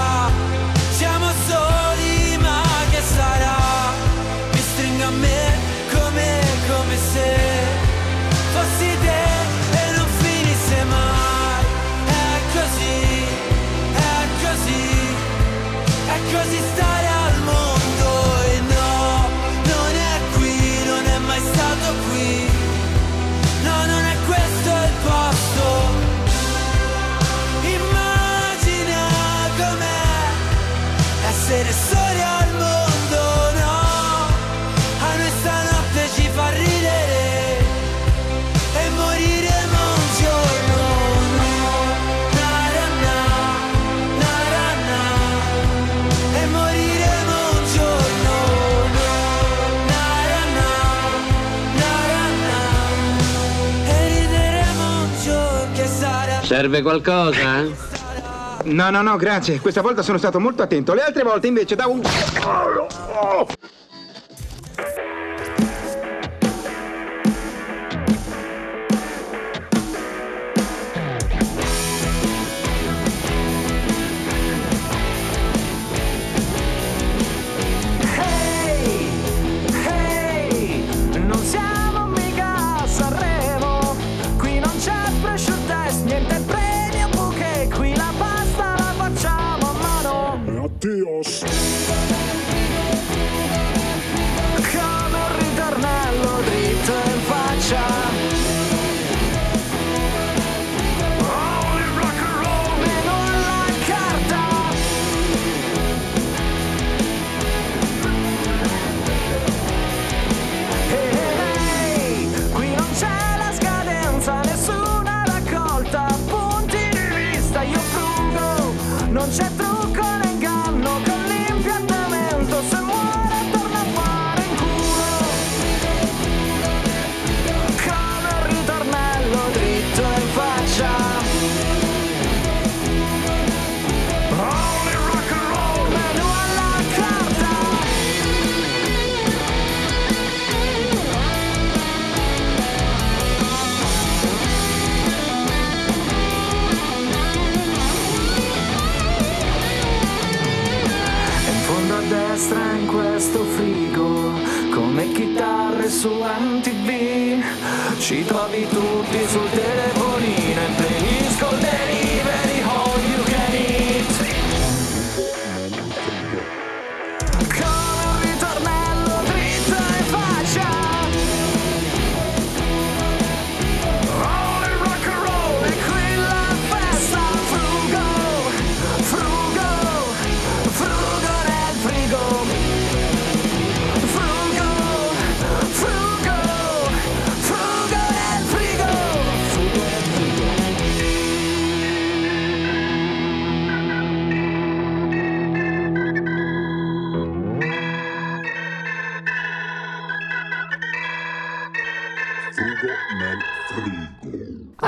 Serve 56.51 56.81
qualcosa? 56.81 57.63
No, 58.65 58.89
no, 58.89 59.01
no, 59.01 59.15
grazie. 59.15 59.61
Questa 59.61 59.79
volta 59.79 60.01
sono 60.01 60.17
stato 60.17 60.37
molto 60.37 60.61
attento. 60.61 60.93
Le 60.93 61.01
altre 61.01 61.23
volte 61.23 61.47
invece 61.47 61.75
davo 61.75 61.93
un... 61.93 62.01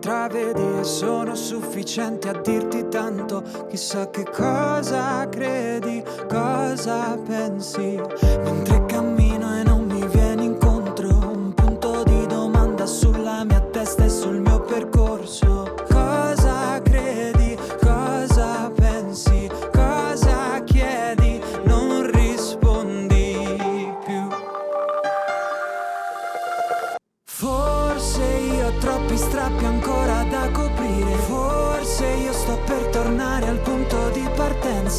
Intravedi 0.00 0.78
e 0.80 0.82
sono 0.82 1.34
sufficienti 1.34 2.28
a 2.28 2.32
dirti 2.32 2.88
tanto. 2.88 3.42
Chissà 3.68 4.08
che 4.08 4.24
cosa 4.24 5.28
credi, 5.28 6.02
cosa 6.26 7.18
pensi. 7.18 8.00
Mentre 8.42 8.86
cammino 8.86 9.58
e 9.58 9.62
non 9.62 9.84
mi 9.84 10.06
vieni 10.06 10.46
incontro, 10.46 11.08
un 11.08 11.52
punto 11.52 12.02
di 12.04 12.26
domanda 12.26 12.86
sulla 12.86 13.44
mia 13.44 13.60
testa 13.60 14.04
e 14.04 14.08
sul 14.08 14.40
mio 14.40 14.60
percorso. 14.62 15.49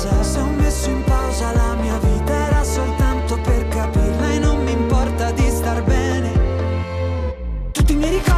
Partenza 0.01 0.23
Se 0.23 0.39
ho 0.39 0.47
messo 0.47 0.89
in 0.89 1.03
pausa 1.03 1.51
la 1.53 1.75
mia 1.75 1.97
vita 1.99 2.33
era 2.33 2.63
soltanto 2.63 3.37
per 3.41 3.67
capirla 3.67 4.33
E 4.33 4.39
non 4.39 4.63
mi 4.63 4.71
importa 4.71 5.31
di 5.31 5.49
star 5.49 5.83
bene. 5.83 6.31
Tutti 7.71 7.93
i 7.93 7.95
miei 7.95 8.11
ricordi 8.11 8.30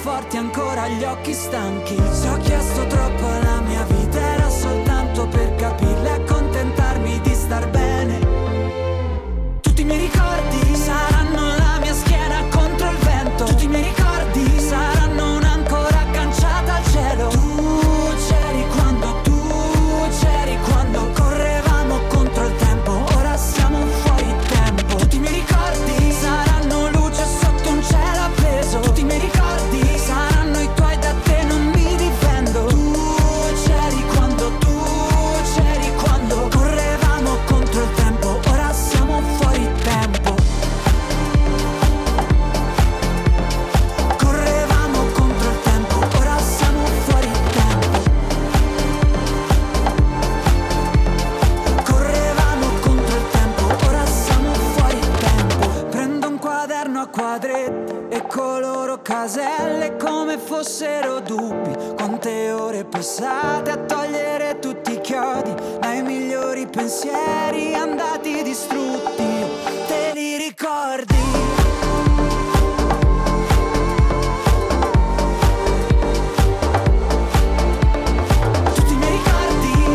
forti 0.00 0.38
ancora 0.38 0.88
gli 0.88 1.04
occhi 1.04 1.32
stanchi. 1.34 1.96
Se 2.10 2.28
ho 2.28 2.36
chiesto 2.38 2.86
troppo 2.86 3.26
alla 3.26 3.60
mia 3.60 3.84
vita 3.84 4.18
era 4.18 4.48
soltanto 4.48 5.28
per 5.28 5.54
capirla 5.56 6.16
e 6.16 6.22
accontentarmi 6.22 7.20
di 7.20 7.34
e 58.10 58.26
coloro 58.26 59.00
caselle 59.02 59.96
come 59.96 60.36
fossero 60.36 61.20
dubbi 61.20 61.94
Quante 61.94 62.50
ore 62.50 62.84
passate 62.84 63.70
a 63.70 63.76
togliere 63.76 64.58
tutti 64.58 64.94
i 64.94 65.00
chiodi 65.00 65.54
Dai 65.78 66.02
migliori 66.02 66.66
pensieri 66.66 67.74
andati 67.74 68.42
distrutti 68.42 69.24
Te 69.86 70.10
li 70.12 70.36
ricordi? 70.36 71.59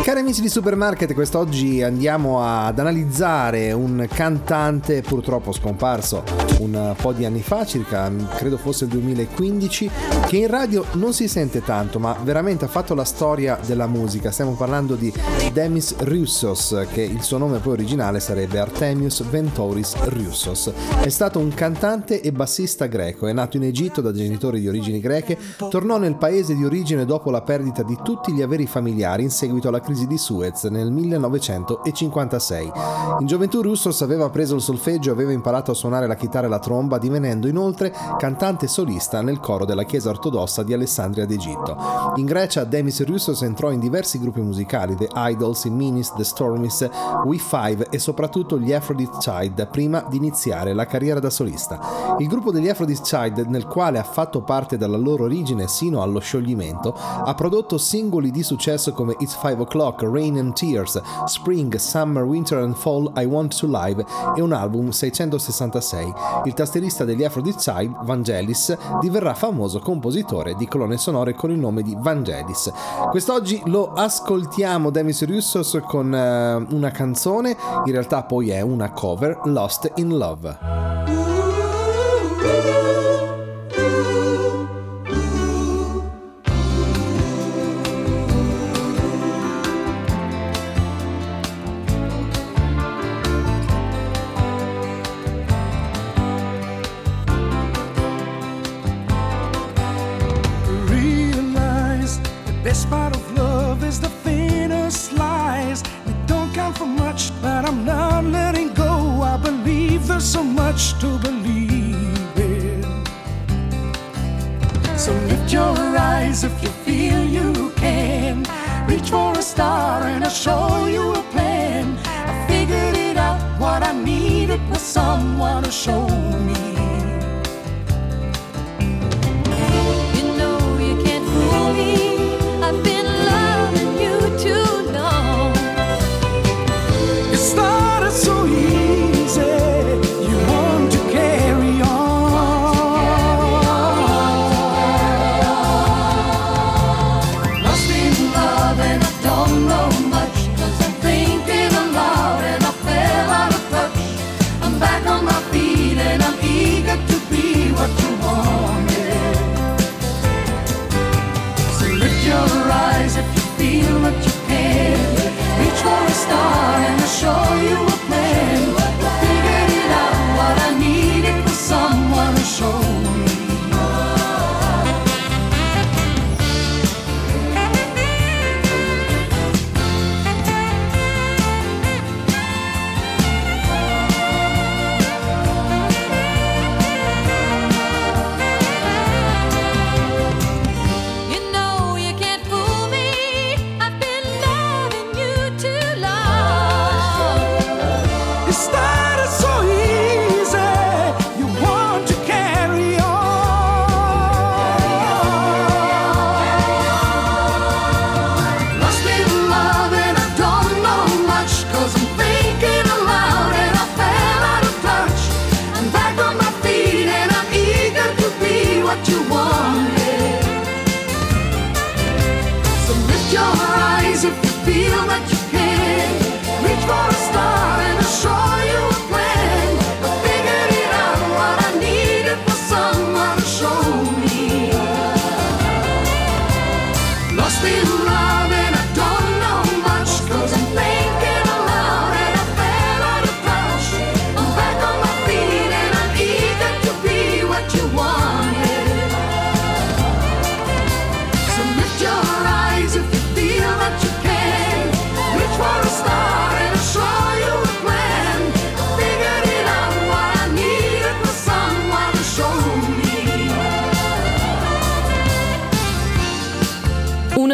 Cari 0.06 0.20
amici 0.20 0.42
di 0.42 0.50
Supermarket, 0.50 1.16
quest'oggi 1.16 1.82
andiamo 1.82 2.40
ad 2.40 2.78
analizzare 2.78 3.72
un 3.72 4.08
cantante 4.08 5.02
purtroppo 5.02 5.52
scomparso 5.52 6.46
un 6.60 6.94
po' 6.96 7.12
di 7.12 7.26
anni 7.26 7.42
fa, 7.42 7.66
circa 7.66 8.12
credo 8.36 8.58
fosse 8.58 8.86
il 8.86 8.92
2015, 8.92 9.90
che 10.28 10.38
in 10.38 10.48
radio 10.48 10.86
non 10.94 11.12
si 11.12 11.28
sente 11.28 11.64
tanto, 11.64 12.00
ma 12.00 12.16
veramente 12.24 12.66
ha 12.66 12.68
fatto 12.68 12.94
la 12.94 13.04
storia 13.04 13.60
della 13.66 13.88
musica. 13.88 14.32
Stiamo 14.32 14.54
parlando 14.54 14.96
di 14.96 15.12
Demis 15.52 15.96
Roussos, 15.98 16.86
che 16.92 17.02
il 17.02 17.22
suo 17.22 17.38
nome 17.38 17.58
poi 17.58 17.74
originale 17.74 18.20
sarebbe 18.20 18.60
Artemius 18.60 19.24
Ventoris 19.24 19.96
Roussos. 19.96 20.72
È 21.02 21.10
stato 21.10 21.40
un 21.40 21.54
cantante 21.54 22.22
e 22.22 22.32
bassista 22.32 22.86
greco, 22.86 23.28
è 23.28 23.34
nato 23.34 23.58
in 23.58 23.64
Egitto 23.64 24.02
da 24.02 24.14
genitori 24.14 24.60
di 24.60 24.68
origini 24.68 25.00
greche, 25.00 25.38
tornò 25.70 25.98
nel 25.98 26.16
paese 26.16 26.56
di 26.56 26.64
origine 26.64 27.06
dopo 27.06 27.32
la 27.32 27.42
perdita 27.42 27.84
di 27.84 27.98
tutti 28.04 28.32
gli 28.34 28.42
averi 28.42 28.68
familiari 28.68 29.24
in 29.24 29.32
seguito 29.32 29.68
alla 29.68 29.82
crisi 29.82 29.95
di 30.04 30.18
Suez 30.18 30.64
nel 30.66 30.92
1956. 30.92 32.72
In 33.20 33.26
gioventù 33.26 33.62
Russos 33.62 34.02
aveva 34.02 34.30
preso 34.30 34.56
il 34.56 34.62
solfeggio 34.62 35.10
e 35.10 35.14
aveva 35.14 35.32
imparato 35.32 35.72
a 35.72 35.76
suonare 35.76 36.08
la 36.08 36.16
chitarra 36.16 36.48
e 36.48 36.50
la 36.50 36.60
tromba, 36.60 36.98
divenendo 36.98 37.48
inoltre 37.48 37.94
cantante 38.18 38.68
solista 38.68 39.22
nel 39.22 39.40
coro 39.40 39.64
della 39.64 39.84
chiesa 39.84 40.10
ortodossa 40.10 40.64
di 40.64 40.74
Alessandria 40.74 41.26
d'Egitto. 41.26 41.78
In 42.16 42.26
Grecia 42.26 42.66
Demis 42.66 43.06
Roussos 43.06 43.42
entrò 43.44 43.72
in 43.72 43.80
diversi 43.80 44.20
gruppi 44.20 44.42
musicali, 44.42 44.96
The 44.96 45.08
Idols, 45.14 45.64
i 45.64 45.70
Minis, 45.70 46.12
The 46.14 46.26
Stormies, 46.26 46.90
We 47.24 47.38
Five 47.38 47.88
e 47.90 48.00
soprattutto 48.00 48.60
gli 48.60 48.74
Aphrodite 48.74 49.18
Child 49.20 49.68
prima 49.70 50.06
di 50.10 50.18
iniziare 50.18 50.74
la 50.74 50.86
carriera 50.86 51.20
da 51.20 51.30
solista. 51.30 51.80
Il 52.18 52.28
gruppo 52.28 52.52
degli 52.52 52.68
Aphrodite 52.68 53.02
Child, 53.02 53.46
nel 53.48 53.66
quale 53.66 54.00
ha 54.00 54.04
fatto 54.04 54.42
parte 54.42 54.78
dalla 54.78 54.98
loro 54.98 55.24
origine 55.24 55.68
sino 55.68 56.02
allo 56.02 56.20
scioglimento, 56.20 56.94
ha 56.94 57.34
prodotto 57.36 57.78
singoli 57.78 58.32
di 58.32 58.44
successo 58.44 58.92
come 58.94 59.16
It's 59.20 59.36
Five 59.36 59.62
O'Clock, 59.62 59.85
Rain 60.00 60.38
and 60.38 60.54
Tears, 60.54 61.02
Spring, 61.26 61.76
Summer, 61.76 62.24
Winter 62.24 62.60
and 62.60 62.76
Fall, 62.76 63.12
I 63.18 63.26
Want 63.26 63.58
to 63.58 63.68
Live 63.68 64.06
e 64.36 64.42
un 64.42 64.52
album 64.52 64.90
666. 64.90 66.14
Il 66.46 66.54
tastierista 66.54 67.04
degli 67.04 67.24
Aphrodite 67.24 67.90
Vangelis, 68.04 68.78
diverrà 69.00 69.34
famoso 69.34 69.80
compositore 69.80 70.56
di 70.56 70.68
colonne 70.68 70.98
sonore 70.98 71.34
con 71.34 71.52
il 71.52 71.60
nome 71.60 71.82
di 71.82 71.96
Vangelis. 71.98 72.72
Quest'oggi 73.10 73.62
lo 73.66 73.92
ascoltiamo 73.94 74.90
Demis 74.90 75.26
Roussos 75.26 75.80
con 75.86 76.14
eh, 76.14 76.66
una 76.70 76.92
canzone, 76.92 77.56
in 77.86 77.92
realtà 77.92 78.24
poi 78.24 78.50
è 78.50 78.62
una 78.62 78.92
cover, 78.92 79.40
Lost 79.46 79.92
in 79.96 80.18
Love. 80.18 80.85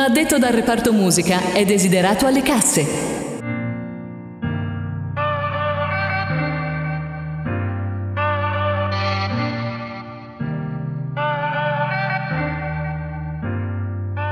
Addetto 0.04 0.38
dal 0.38 0.54
reparto 0.54 0.92
musica 0.92 1.54
è 1.54 1.64
desiderato 1.64 2.26
alle 2.26 2.42
casse. 2.42 2.86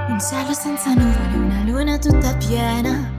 Un 0.07 0.19
cielo 0.19 0.53
senza 0.53 0.93
nuvole, 0.93 1.35
una 1.35 1.63
luna 1.63 1.97
tutta 1.97 2.35
piena. 2.35 3.17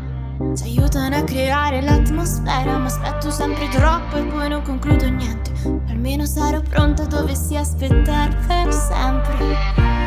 Ci 0.57 0.65
aiutano 0.65 1.17
a 1.17 1.23
creare 1.23 1.81
l'atmosfera, 1.81 2.79
ma 2.79 2.87
aspetto 2.87 3.31
sempre 3.31 3.69
troppo 3.69 4.17
e 4.17 4.23
poi 4.25 4.49
non 4.49 4.63
concludo 4.63 5.09
niente. 5.09 5.53
Almeno 5.89 6.25
sarò 6.27 6.61
pronta 6.61 7.05
dovessi 7.05 7.57
aspettare 7.57 8.37
per 8.47 8.73
sempre. 8.73 10.00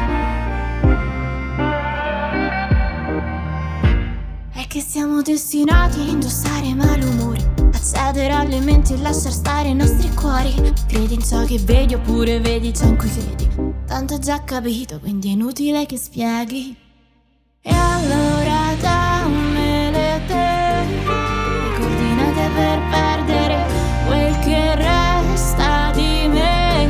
Che 4.74 4.82
siamo 4.82 5.22
destinati 5.22 6.00
a 6.00 6.04
indossare 6.04 6.74
malumori, 6.74 7.40
accedere 7.72 8.34
alle 8.34 8.60
menti 8.60 8.94
e 8.94 8.98
lasciar 8.98 9.32
stare 9.32 9.68
i 9.68 9.76
nostri 9.76 10.12
cuori. 10.16 10.52
Credi 10.88 11.14
in 11.14 11.24
ciò 11.24 11.46
che 11.46 11.60
vedi 11.60 11.94
oppure 11.94 12.40
vedi 12.40 12.74
ciò 12.74 12.88
in 12.88 12.98
cui 12.98 13.08
credi. 13.12 13.48
Tanto 13.86 14.18
già 14.18 14.44
capito, 14.44 15.00
quindi 15.00 15.30
è 15.30 15.34
inutile 15.34 15.86
che 15.86 15.96
spieghi. 15.98 16.76
E 17.62 17.72
allora 17.72 18.74
dammele 18.82 20.22
te 20.26 20.86
le 20.90 21.78
coordinate 21.78 22.50
per 22.56 22.80
perdere 22.90 23.66
quel 24.08 24.40
che 24.40 24.76
resta 24.76 25.92
di 25.94 26.28
me. 26.30 26.90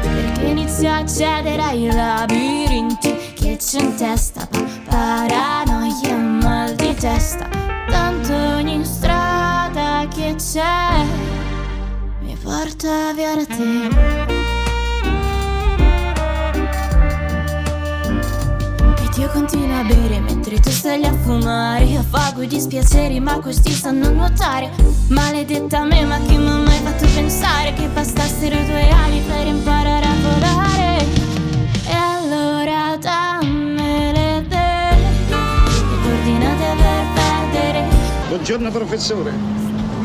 Perché 0.00 0.46
inizio 0.46 0.88
a 0.90 0.98
accedere 0.98 1.60
ai 1.60 1.86
labirinti 1.86 3.32
che 3.34 3.56
c'è 3.56 3.80
in 3.80 3.96
testa, 3.96 4.46
pa- 4.46 4.64
paranoia 4.84 5.73
testa. 7.04 7.46
Tanto 7.90 8.32
ogni 8.32 8.82
strada 8.82 10.08
che 10.08 10.36
c'è 10.36 11.04
mi 12.20 12.34
porta 12.42 13.12
via 13.12 13.34
da 13.36 13.44
te. 13.44 14.32
Ed 19.04 19.16
io 19.18 19.28
continuo 19.28 19.80
a 19.80 19.84
bere 19.84 20.18
mentre 20.20 20.58
tu 20.58 20.70
stai 20.70 21.04
a 21.04 21.12
fumare 21.12 21.94
Affago 21.98 22.40
i 22.40 22.46
dispiaceri 22.46 23.20
ma 23.20 23.38
questi 23.38 23.70
sanno 23.70 24.08
nuotare 24.08 24.70
Maledetta 25.08 25.84
me 25.84 26.04
ma 26.06 26.18
che 26.20 26.38
mi 26.38 26.48
ha 26.48 26.56
mai 26.56 26.80
fatto 26.80 27.06
pensare 27.14 27.74
Che 27.74 27.86
bastassero 27.88 28.56
due 28.64 28.88
ali 28.88 29.20
per 29.20 29.46
imparare 29.46 30.06
a 30.06 30.14
volare 30.22 30.73
Buongiorno 38.46 38.70
professore. 38.78 39.32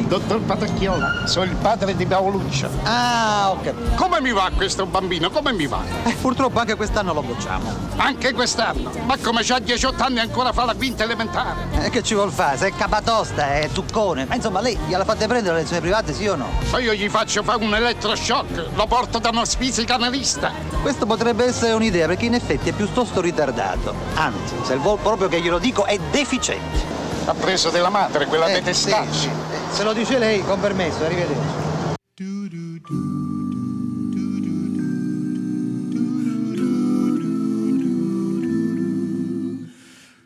Dottor 0.07 0.39
Patacchiola, 0.39 1.27
sono 1.27 1.43
il 1.43 1.57
padre 1.57 1.93
di 1.93 2.05
Paoluccia. 2.05 2.69
Ah, 2.83 3.51
ok. 3.51 3.95
Come 3.95 4.21
mi 4.21 4.31
va 4.31 4.49
questo 4.55 4.85
bambino? 4.85 5.29
Come 5.29 5.51
mi 5.51 5.67
va? 5.67 5.81
Eh, 6.05 6.13
purtroppo 6.13 6.57
anche 6.57 6.75
quest'anno 6.75 7.11
lo 7.11 7.21
bocciamo. 7.21 7.69
Anche 7.97 8.31
quest'anno? 8.31 8.91
Ma 9.03 9.17
come 9.21 9.41
c'ha 9.43 9.59
18 9.59 10.01
anni 10.01 10.19
e 10.19 10.21
ancora 10.21 10.53
fa 10.53 10.63
la 10.63 10.73
quinta 10.73 11.03
elementare? 11.03 11.83
E 11.83 11.89
che 11.89 12.01
ci 12.01 12.13
vuol 12.13 12.31
fare? 12.31 12.55
Se 12.55 12.67
è 12.67 12.73
capatosta, 12.73 13.55
è 13.55 13.67
tuccone. 13.73 14.23
Ma 14.23 14.35
insomma, 14.35 14.61
lei 14.61 14.79
gliela 14.87 15.03
fate 15.03 15.27
prendere 15.27 15.55
le 15.55 15.61
lezioni 15.63 15.81
private, 15.81 16.13
sì 16.13 16.25
o 16.27 16.37
no? 16.37 16.47
Ma 16.71 16.79
io 16.79 16.93
gli 16.93 17.09
faccio 17.09 17.43
fare 17.43 17.61
un 17.61 17.75
elettroshock, 17.75 18.69
lo 18.73 18.87
porto 18.87 19.19
da 19.19 19.31
uno 19.31 19.41
psicanalista. 19.41 20.53
Questo 20.81 21.05
potrebbe 21.05 21.43
essere 21.43 21.73
un'idea, 21.73 22.07
perché 22.07 22.23
in 22.23 22.35
effetti 22.35 22.69
è 22.69 22.71
piuttosto 22.71 23.19
ritardato. 23.19 23.93
Anzi, 24.13 24.55
se 24.63 24.77
vuol 24.77 24.97
proprio 24.99 25.27
che 25.27 25.41
glielo 25.41 25.59
dico, 25.59 25.83
è 25.83 25.99
deficiente. 26.09 26.98
Ha 27.29 27.33
preso 27.35 27.69
della 27.69 27.89
madre, 27.89 28.25
quella 28.25 28.47
Eh, 28.47 28.53
detestaccia. 28.53 29.11
sì, 29.11 29.19
sì. 29.19 29.29
Se 29.71 29.83
lo 29.83 29.93
dice 29.93 30.17
lei, 30.17 30.43
con 30.43 30.59
permesso, 30.59 31.03
arrivederci. 31.03 31.67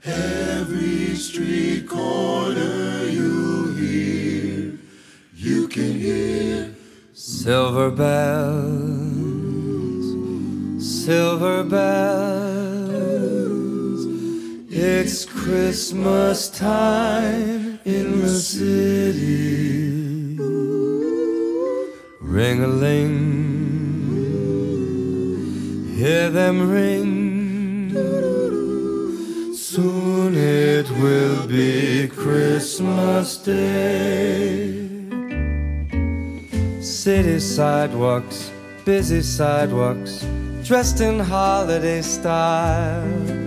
Every 0.05 1.15
street 1.15 1.87
corner 1.87 3.05
you 3.09 3.73
hear, 3.79 4.77
you 5.35 5.67
can 5.69 5.93
hear 5.99 6.75
Silver 7.13 7.89
bells, 7.91 9.25
silver 11.05 11.63
bells, 11.63 12.42
it's 14.75 15.23
Christmas 15.23 16.49
time 16.49 17.79
in 17.85 18.21
the 18.21 18.29
city. 18.29 20.35
Ring 22.19 22.63
a 22.63 22.67
ling, 22.67 23.13
hear 25.95 26.31
them 26.31 26.71
ring. 26.71 27.91
Soon 29.53 30.33
it 30.35 30.89
will 30.89 31.47
be 31.47 32.07
Christmas 32.07 33.37
Day. 33.37 34.89
City 36.81 37.39
sidewalks, 37.39 38.51
busy 38.85 39.21
sidewalks, 39.21 40.25
dressed 40.63 40.99
in 40.99 41.19
holiday 41.19 42.01
style. 42.01 43.42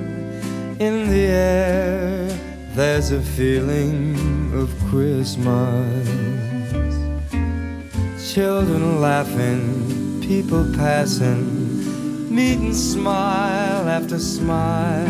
In 0.79 1.09
the 1.09 1.25
air, 1.25 2.29
there's 2.75 3.11
a 3.11 3.23
feeling 3.23 4.53
of 4.53 4.69
Christmas. 4.91 6.07
Children 8.35 9.01
laughing, 9.01 10.21
people 10.21 10.71
passing, 10.75 12.29
meet 12.29 12.59
and 12.59 12.77
smile 12.77 13.89
after 13.89 14.19
smile. 14.19 15.07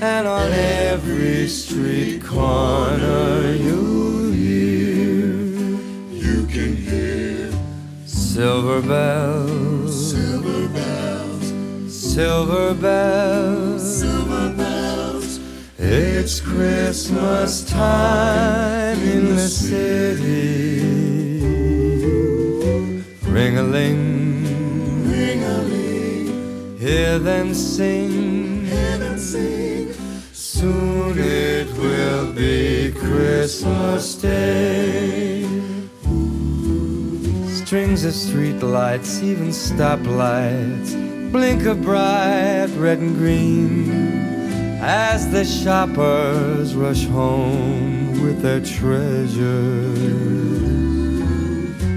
And 0.00 0.28
on 0.28 0.52
every 0.52 1.48
street 1.48 2.22
corner 2.22 3.52
you'll 3.56 4.30
hear, 4.30 5.26
you 6.12 6.46
can 6.46 6.76
hear 6.76 7.50
silver 8.06 8.80
bells, 8.80 10.12
silver 10.12 10.68
bells, 10.68 11.52
silver 12.14 12.74
bells, 12.74 13.74
silver 13.74 14.14
bells. 14.14 14.17
It's 15.80 16.40
Christmas 16.40 17.62
time 17.62 18.98
in 18.98 19.36
the 19.36 19.46
city. 19.46 20.80
Ring 23.22 23.58
a 23.58 23.62
ling, 23.62 25.08
ring 25.08 25.44
a 25.44 25.58
ling. 25.58 26.78
Hear 26.78 27.20
them 27.20 27.54
sing, 27.54 28.66
hear 28.66 28.98
them 28.98 29.20
sing. 29.20 29.94
Soon 30.32 31.16
it 31.16 31.72
will 31.76 32.32
be 32.32 32.90
Christmas 32.90 34.16
Day. 34.16 35.46
Strings 37.46 38.04
of 38.04 38.14
street 38.14 38.64
lights, 38.64 39.22
even 39.22 39.50
stoplights, 39.50 41.30
blink 41.30 41.66
a 41.66 41.76
bright 41.76 42.66
red 42.76 42.98
and 42.98 43.16
green 43.16 44.37
as 44.88 45.30
the 45.30 45.44
shoppers 45.44 46.74
rush 46.74 47.04
home 47.08 48.22
with 48.22 48.40
their 48.40 48.58
treasures. 48.58 49.98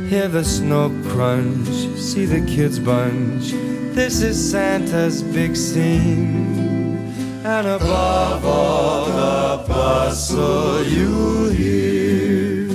Hear 0.09 0.27
the 0.27 0.43
snow 0.43 0.89
crunch, 1.07 1.69
see 1.97 2.25
the 2.25 2.41
kids 2.45 2.79
bunch. 2.79 3.51
This 3.95 4.21
is 4.21 4.35
Santa's 4.51 5.23
big 5.23 5.55
scene. 5.55 7.13
And 7.45 7.65
above 7.65 8.45
all 8.45 9.05
the 9.05 9.63
bustle 9.69 10.83
you 10.83 11.49
hear, 11.51 12.67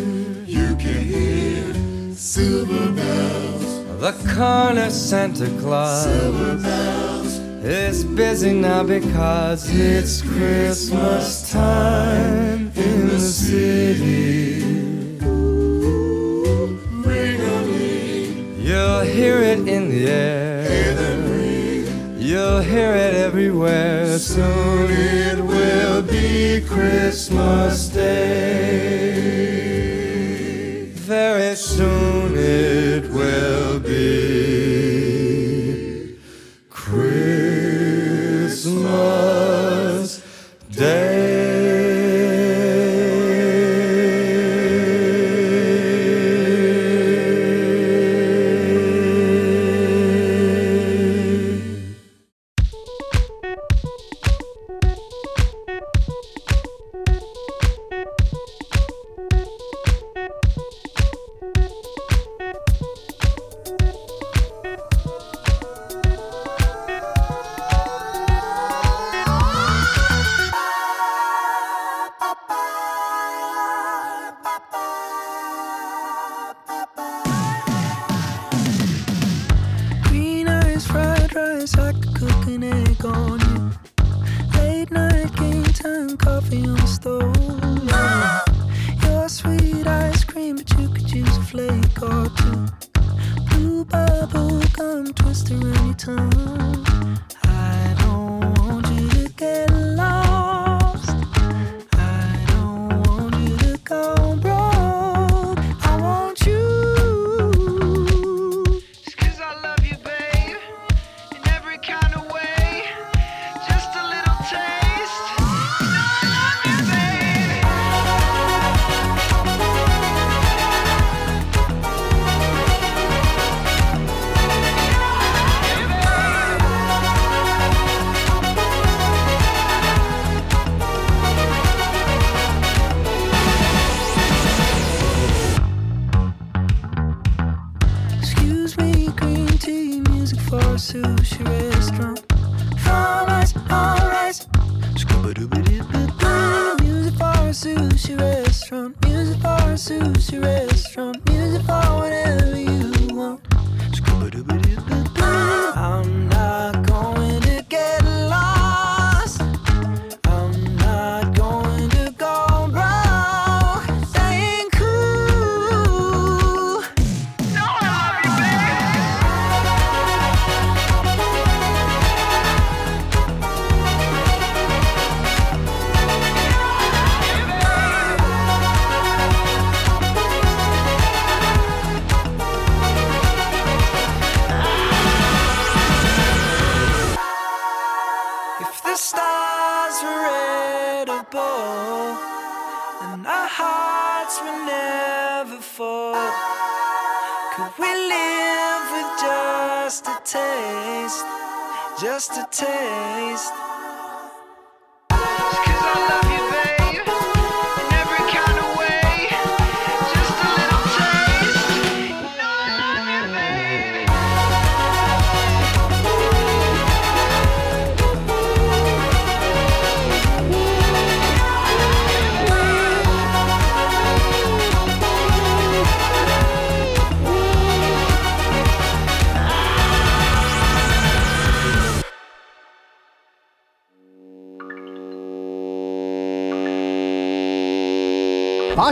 you 0.46 0.76
can 0.76 1.04
hear 1.04 2.14
silver 2.14 2.90
bells. 2.90 4.00
The 4.00 4.12
corner 4.34 4.88
Santa 4.88 5.50
Claus 5.60 6.04
silver 6.04 6.56
bells. 6.62 7.05
Is 7.66 8.04
busy 8.04 8.52
now 8.52 8.84
because 8.84 9.68
it's 9.68 10.22
Christmas 10.22 11.50
time 11.50 12.70
in 12.76 13.08
the 13.08 13.18
city. 13.18 14.62
You'll 18.62 19.00
hear 19.00 19.38
it 19.38 19.66
in 19.66 19.88
the 19.90 20.06
air. 20.08 20.46
You'll 22.16 22.60
hear 22.60 22.92
it 22.92 23.14
everywhere. 23.14 24.18
Soon 24.18 24.90
it 24.90 25.38
will 25.38 26.02
be 26.02 26.60
Christmas 26.66 27.88
Day. 27.88 28.85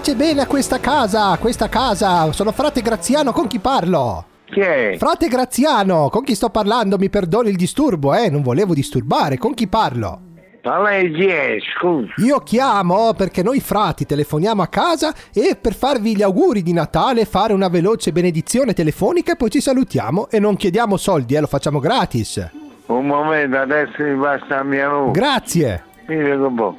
Pace 0.05 0.17
bene 0.17 0.43
a 0.43 0.47
questa 0.47 0.81
casa, 0.81 1.31
a 1.31 1.39
questa 1.39 1.71
casa. 1.71 2.31
Sono 2.33 2.53
frate 2.53 2.83
Graziano, 2.83 3.33
con 3.33 3.47
chi 3.47 3.59
parlo? 3.59 4.27
Chi 4.45 4.61
è? 4.61 4.97
Frate 4.99 5.29
Graziano, 5.29 6.11
con 6.11 6.25
chi 6.25 6.35
sto 6.35 6.51
parlando? 6.51 6.99
Mi 6.99 7.09
perdoni 7.09 7.49
il 7.49 7.57
disturbo, 7.57 8.13
eh? 8.13 8.29
Non 8.29 8.43
volevo 8.43 8.75
disturbare. 8.75 9.39
Con 9.39 9.55
chi 9.55 9.67
parlo? 9.67 10.21
Ma 10.65 10.83
lei 10.83 11.11
chi 11.11 11.25
è? 11.25 11.57
Scusa. 11.75 12.13
Io 12.19 12.41
chiamo 12.41 13.15
perché 13.15 13.43
noi 13.43 13.61
frati 13.61 14.05
telefoniamo 14.05 14.61
a 14.61 14.67
casa 14.67 15.15
e 15.33 15.57
per 15.59 15.73
farvi 15.73 16.15
gli 16.15 16.23
auguri 16.23 16.63
di 16.63 16.75
Natale 16.75 17.25
fare 17.25 17.55
una 17.55 17.69
veloce 17.69 18.13
benedizione 18.13 18.75
telefonica 18.75 19.33
e 19.33 19.37
poi 19.37 19.49
ci 19.49 19.63
salutiamo 19.63 20.29
e 20.29 20.39
non 20.39 20.57
chiediamo 20.57 20.99
soldi, 20.99 21.35
eh, 21.35 21.41
lo 21.41 21.47
facciamo 21.47 21.79
gratis. 21.79 22.47
Un 22.89 23.07
momento, 23.07 23.57
adesso 23.57 24.03
mi 24.03 24.17
basta 24.17 24.57
la 24.57 24.65
mia 24.65 24.91
voce. 24.91 25.19
Grazie. 25.19 25.83
Mi 26.09 26.17
vedo 26.17 26.49
un 26.49 26.55
po'. 26.55 26.77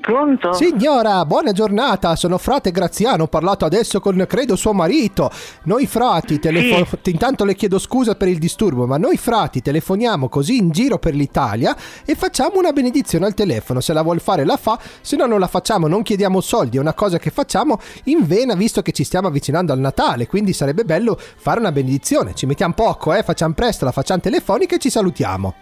Pronto? 0.00 0.52
Signora, 0.52 1.24
buona 1.26 1.52
giornata, 1.52 2.16
sono 2.16 2.38
frate 2.38 2.70
Graziano, 2.70 3.24
ho 3.24 3.26
parlato 3.26 3.64
adesso 3.64 4.00
con, 4.00 4.24
credo, 4.26 4.56
suo 4.56 4.72
marito. 4.72 5.30
Noi 5.64 5.86
frati, 5.86 6.38
telefo- 6.38 6.98
intanto 7.04 7.44
le 7.44 7.54
chiedo 7.54 7.78
scusa 7.78 8.14
per 8.14 8.28
il 8.28 8.38
disturbo, 8.38 8.86
ma 8.86 8.96
noi 8.96 9.16
frati 9.16 9.60
telefoniamo 9.60 10.28
così 10.28 10.56
in 10.56 10.70
giro 10.70 10.98
per 10.98 11.14
l'Italia 11.14 11.76
e 12.04 12.14
facciamo 12.14 12.58
una 12.58 12.72
benedizione 12.72 13.26
al 13.26 13.34
telefono. 13.34 13.80
Se 13.80 13.92
la 13.92 14.02
vuol 14.02 14.20
fare 14.20 14.44
la 14.44 14.56
fa, 14.56 14.78
se 15.00 15.16
no 15.16 15.26
non 15.26 15.40
la 15.40 15.46
facciamo, 15.46 15.88
non 15.88 16.02
chiediamo 16.02 16.40
soldi, 16.40 16.78
è 16.78 16.80
una 16.80 16.94
cosa 16.94 17.18
che 17.18 17.30
facciamo 17.30 17.78
in 18.04 18.26
vena 18.26 18.54
visto 18.54 18.82
che 18.82 18.92
ci 18.92 19.04
stiamo 19.04 19.28
avvicinando 19.28 19.72
al 19.72 19.78
Natale, 19.78 20.26
quindi 20.26 20.52
sarebbe 20.52 20.84
bello 20.84 21.18
fare 21.18 21.60
una 21.60 21.72
benedizione. 21.72 22.34
Ci 22.34 22.46
mettiamo 22.46 22.74
poco, 22.74 23.12
eh, 23.12 23.22
facciamo 23.22 23.54
presto, 23.54 23.84
la 23.84 23.92
facciamo 23.92 24.20
telefonica 24.20 24.76
e 24.76 24.78
ci 24.78 24.90
salutiamo. 24.90 25.54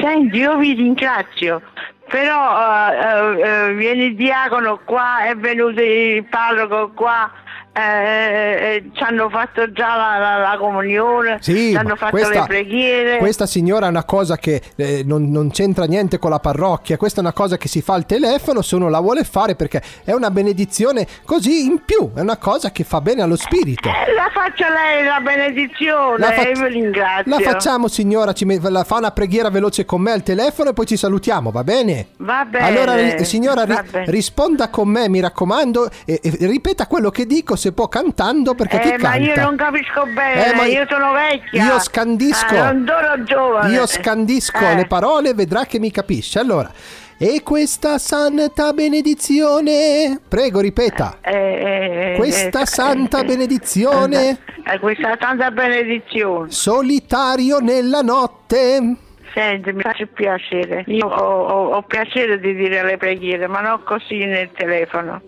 Senti, 0.00 0.36
io 0.36 0.56
vi 0.58 0.74
ringrazio, 0.74 1.62
però 2.08 2.90
eh, 2.90 3.40
eh, 3.40 3.40
eh, 3.40 3.74
viene 3.76 4.04
il 4.04 4.16
diacono 4.16 4.80
qua, 4.84 5.24
è 5.24 5.36
venuto 5.36 5.80
il 5.80 6.24
parroco 6.24 6.90
qua, 6.92 7.30
eh, 7.76 8.74
eh, 8.76 8.90
ci 8.94 9.02
hanno 9.02 9.28
fatto 9.28 9.70
già 9.72 9.96
la, 9.96 10.18
la- 10.18 10.38
la 10.38 10.56
comunione, 10.58 11.38
Sì, 11.40 11.70
ci 11.70 11.76
hanno 11.76 11.94
fatto 11.96 12.10
questa, 12.12 12.40
le 12.40 12.44
preghiere. 12.46 13.18
questa 13.18 13.46
signora 13.46 13.86
è 13.86 13.88
una 13.90 14.04
cosa 14.04 14.36
che 14.38 14.62
eh, 14.76 15.02
non, 15.04 15.30
non 15.30 15.50
c'entra 15.50 15.84
niente 15.84 16.18
con 16.18 16.30
la 16.30 16.38
parrocchia, 16.38 16.96
questa 16.96 17.18
è 17.18 17.22
una 17.22 17.32
cosa 17.34 17.56
che 17.58 17.68
si 17.68 17.82
fa 17.82 17.94
al 17.94 18.06
telefono 18.06 18.62
se 18.62 18.74
uno 18.76 18.88
la 18.88 19.00
vuole 19.00 19.24
fare 19.24 19.54
perché 19.56 19.82
è 20.04 20.12
una 20.12 20.30
benedizione 20.30 21.06
così 21.24 21.64
in 21.66 21.82
più, 21.84 22.12
è 22.14 22.20
una 22.20 22.36
cosa 22.38 22.70
che 22.70 22.84
fa 22.84 23.00
bene 23.00 23.20
allo 23.22 23.36
spirito. 23.36 23.88
Eh, 23.88 24.12
la 24.14 24.30
faccia 24.32 24.68
lei 24.70 25.04
la 25.04 25.20
benedizione, 25.20 26.18
La 26.18 26.34
e 26.34 26.52
vi 26.52 26.68
ringrazio. 26.68 27.30
La 27.30 27.38
facciamo 27.40 27.88
signora, 27.88 28.32
ci 28.32 28.44
met- 28.44 28.64
la 28.66 28.84
fa 28.84 28.96
una 28.96 29.10
preghiera 29.10 29.50
veloce 29.50 29.84
con 29.84 30.00
me 30.00 30.12
al 30.12 30.22
telefono 30.22 30.70
e 30.70 30.72
poi 30.72 30.86
ci 30.86 30.96
salutiamo, 30.96 31.50
va 31.50 31.62
bene? 31.64 32.08
Va 32.18 32.44
bene. 32.48 32.64
Allora 32.66 33.22
signora 33.24 33.64
ri- 33.64 33.76
risponda 34.06 34.68
con 34.70 34.88
me, 34.88 35.08
mi 35.08 35.20
raccomando, 35.20 35.90
e, 36.04 36.20
e 36.22 36.36
ripeta 36.46 36.86
quello 36.86 37.10
che 37.10 37.26
dico 37.26 37.54
se 37.56 37.65
può 37.72 37.88
cantando 37.88 38.54
perché 38.54 38.78
chi 38.80 38.88
Eh, 38.88 38.98
ma 38.98 39.10
canta? 39.10 39.18
io 39.18 39.34
non 39.42 39.56
capisco 39.56 40.04
bene, 40.06 40.50
Eh, 40.52 40.54
ma 40.54 40.64
io 40.64 40.84
sono 40.88 41.12
vecchia. 41.12 41.64
Io 41.64 41.78
scandisco. 41.80 42.54
Ah, 42.54 42.72
non 42.72 42.86
sono 42.86 43.24
giovane. 43.24 43.72
Io 43.72 43.86
scandisco 43.86 44.58
Eh. 44.64 44.74
le 44.74 44.86
parole, 44.86 45.34
vedrà 45.34 45.64
che 45.64 45.78
mi 45.78 45.90
capisce. 45.90 46.38
Allora, 46.38 46.70
e 47.18 47.42
questa 47.42 47.98
santa 47.98 48.72
benedizione, 48.72 50.20
prego 50.28 50.60
ripeta. 50.60 51.18
Eh, 51.22 52.12
eh, 52.12 52.14
Questa 52.16 52.62
eh, 52.62 52.66
santa 52.66 53.20
eh, 53.20 53.24
benedizione, 53.24 54.38
eh, 54.64 54.78
questa 54.78 55.16
santa 55.18 55.50
benedizione. 55.50 56.50
solitario 56.50 57.58
nella 57.58 58.00
notte. 58.02 58.96
Senti, 59.34 59.72
mi 59.72 59.82
faccio 59.82 60.06
piacere. 60.06 60.84
Io 60.86 61.06
ho, 61.06 61.44
ho- 61.46 61.74
ho 61.74 61.82
piacere 61.82 62.38
di 62.40 62.54
dire 62.54 62.82
le 62.82 62.96
preghiere, 62.96 63.46
ma 63.46 63.60
non 63.60 63.82
così 63.84 64.24
nel 64.24 64.50
telefono. 64.52 65.20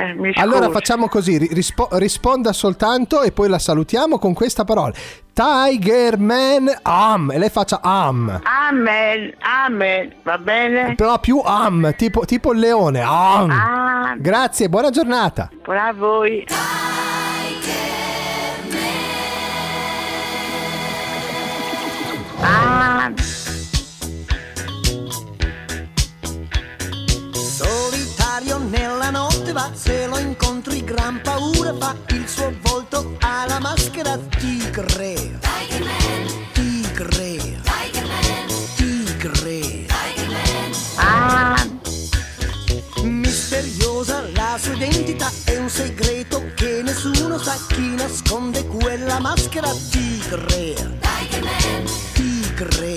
Eh, 0.00 0.32
Allora 0.36 0.70
facciamo 0.70 1.08
così, 1.08 1.36
ri- 1.36 1.50
rispo- 1.52 1.88
risponda 1.92 2.52
soltanto 2.52 3.20
e 3.22 3.32
poi 3.32 3.48
la 3.48 3.58
salutiamo 3.58 4.18
con 4.18 4.32
questa 4.32 4.64
parola. 4.64 4.92
Tiger 5.32 6.18
Man 6.18 6.70
Am, 6.82 7.30
e 7.30 7.38
lei 7.38 7.50
faccia 7.50 7.80
Am. 7.82 8.40
Amen, 8.42 9.34
amen, 9.40 10.12
va 10.22 10.38
bene? 10.38 10.94
Però 10.94 11.18
più 11.18 11.40
Am, 11.44 11.94
tipo, 11.96 12.24
tipo 12.24 12.52
il 12.52 12.58
leone. 12.60 13.00
Am. 13.00 13.50
Ah, 13.50 14.14
Grazie, 14.18 14.68
buona 14.68 14.90
giornata. 14.90 15.48
buona 15.62 15.86
a 15.88 15.92
voi. 15.92 16.46
Ah, 22.42 23.12
Solitario 23.16 23.39
notte 29.50 29.52
va, 29.52 29.70
se 29.74 30.06
lo 30.06 30.18
incontri 30.18 30.84
gran 30.84 31.20
paura 31.22 31.74
fa, 31.74 31.96
il 32.08 32.28
suo 32.28 32.52
volto 32.62 33.16
ha 33.20 33.46
la 33.46 33.58
maschera 33.58 34.16
tigre. 34.38 35.38
Tigre. 36.52 37.60
Tigre. 38.76 39.86
ah, 40.96 41.66
Misteriosa 43.02 44.22
la 44.34 44.58
sua 44.60 44.74
identità, 44.74 45.30
è 45.44 45.56
un 45.56 45.68
segreto 45.68 46.42
che 46.54 46.82
nessuno 46.82 47.38
sa 47.38 47.56
chi 47.68 47.94
nasconde 47.94 48.66
quella 48.66 49.18
maschera. 49.18 49.70
Tigre. 49.90 50.98
Tigre. 52.12 52.89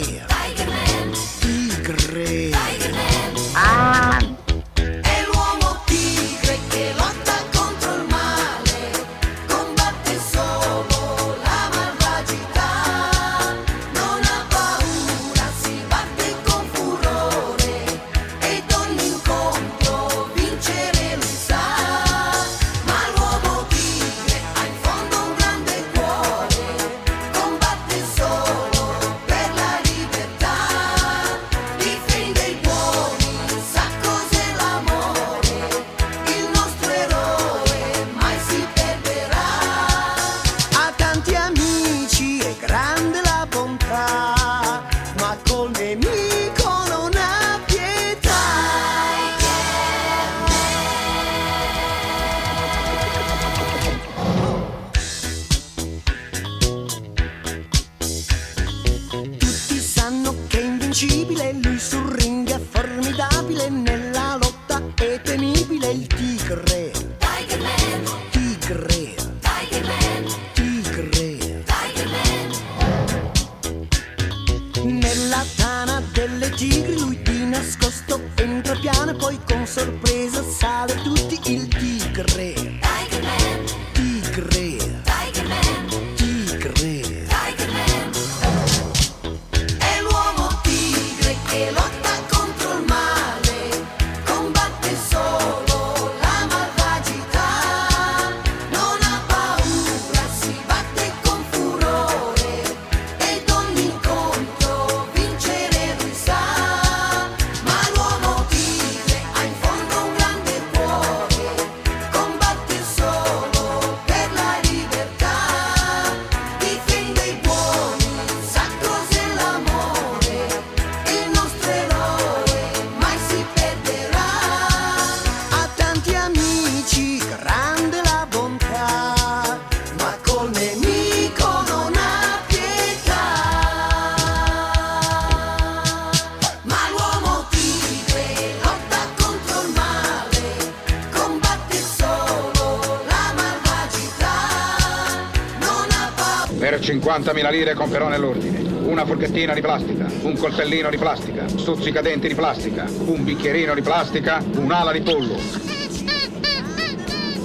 50.000 147.63 147.63
lire 147.63 147.73
comperò 147.73 148.09
nell'ordine. 148.09 148.59
Una 148.83 149.05
forchettina 149.05 149.53
di 149.53 149.61
plastica, 149.61 150.05
un 150.23 150.35
coltellino 150.37 150.89
di 150.89 150.97
plastica, 150.97 151.47
stuzzicadenti 151.47 152.27
di 152.27 152.35
plastica, 152.35 152.85
un 153.05 153.23
bicchierino 153.23 153.73
di 153.73 153.81
plastica, 153.81 154.43
un'ala 154.57 154.91
di 154.91 155.01
pollo. 155.01 155.35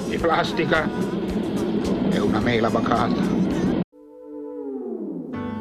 Di 0.09 0.19
plastica 0.19 0.89
e 2.11 2.19
una 2.19 2.41
mela 2.41 2.69
bacata. 2.69 3.21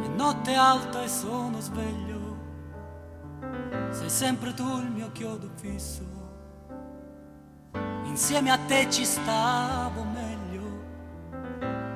È 0.03 0.07
notte 0.15 0.53
alta 0.55 1.03
e 1.03 1.07
sono 1.07 1.59
sveglio. 1.59 2.15
Sei 3.91 4.09
sempre 4.09 4.53
tu 4.55 4.79
il 4.79 4.89
mio 4.89 5.11
chiodo 5.11 5.51
fisso. 5.61 6.15
Insieme 8.05 8.49
a 8.49 8.57
te 8.57 8.87
ci 8.89 9.05
stavo 9.05 10.03
meglio. 10.03 10.35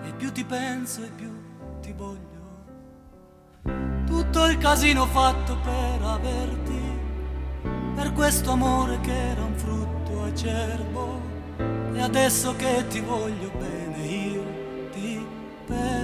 E 0.03 0.14
più 0.16 0.32
ti 0.32 0.43
penso 0.43 1.01
e 1.01 1.09
più 1.16 1.32
ti 1.82 1.91
voglio. 1.93 2.30
Tutto 4.41 4.53
il 4.53 4.57
casino 4.57 5.05
fatto 5.05 5.55
per 5.57 6.01
averti. 6.01 6.81
Per 7.93 8.11
questo 8.13 8.49
amore 8.49 8.99
che 9.01 9.13
era 9.13 9.43
un 9.43 9.55
frutto 9.55 10.23
acerbo. 10.23 11.21
E 11.93 12.01
adesso 12.01 12.55
che 12.55 12.87
ti 12.87 13.01
voglio 13.01 13.51
bene 13.59 14.03
io 14.03 14.43
ti 14.93 15.23
perdo. 15.67 16.01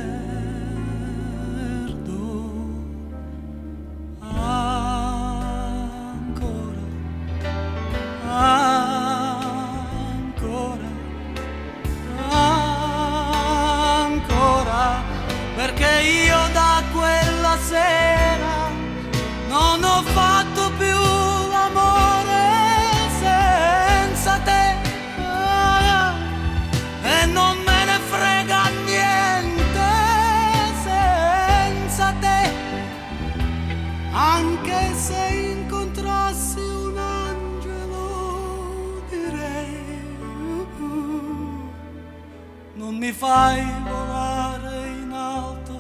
Fai 43.18 43.64
volare 43.84 44.88
in 45.02 45.12
alto 45.12 45.78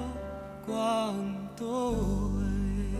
quanto 0.65 2.31
lei 2.39 2.91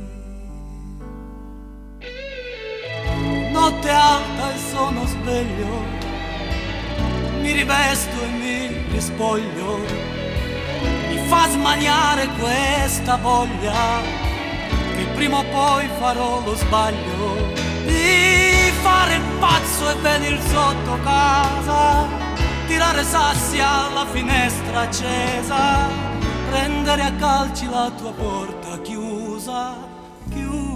notte 3.52 3.90
alta 3.90 4.54
e 4.54 4.58
sono 4.58 5.06
sveglio 5.06 6.06
mi 7.48 7.54
rivesto 7.54 8.22
e 8.22 8.28
mi 8.28 8.92
rispoglio. 8.92 9.80
Mi 11.08 11.18
fa 11.30 11.48
smaniare 11.50 12.28
questa 12.38 13.16
voglia 13.16 14.02
che 14.98 15.06
prima 15.16 15.38
o 15.38 15.44
poi 15.46 15.88
farò 15.98 16.42
lo 16.44 16.56
sbaglio. 16.56 17.36
Di 17.86 18.70
fare 18.82 19.16
il 19.16 19.22
pazzo 19.40 19.90
e 19.92 19.96
venir 20.02 20.38
sotto 20.42 21.00
casa, 21.04 22.17
tirare 22.68 23.04
sassi 23.04 23.60
alla 23.60 24.06
finestra 24.06 24.82
accesa, 24.82 25.88
prendere 26.50 27.02
a 27.02 27.14
calci 27.14 27.68
la 27.70 27.90
tua 27.96 28.12
porta 28.12 28.80
chiusa, 28.82 29.76
chiusa. 30.30 30.67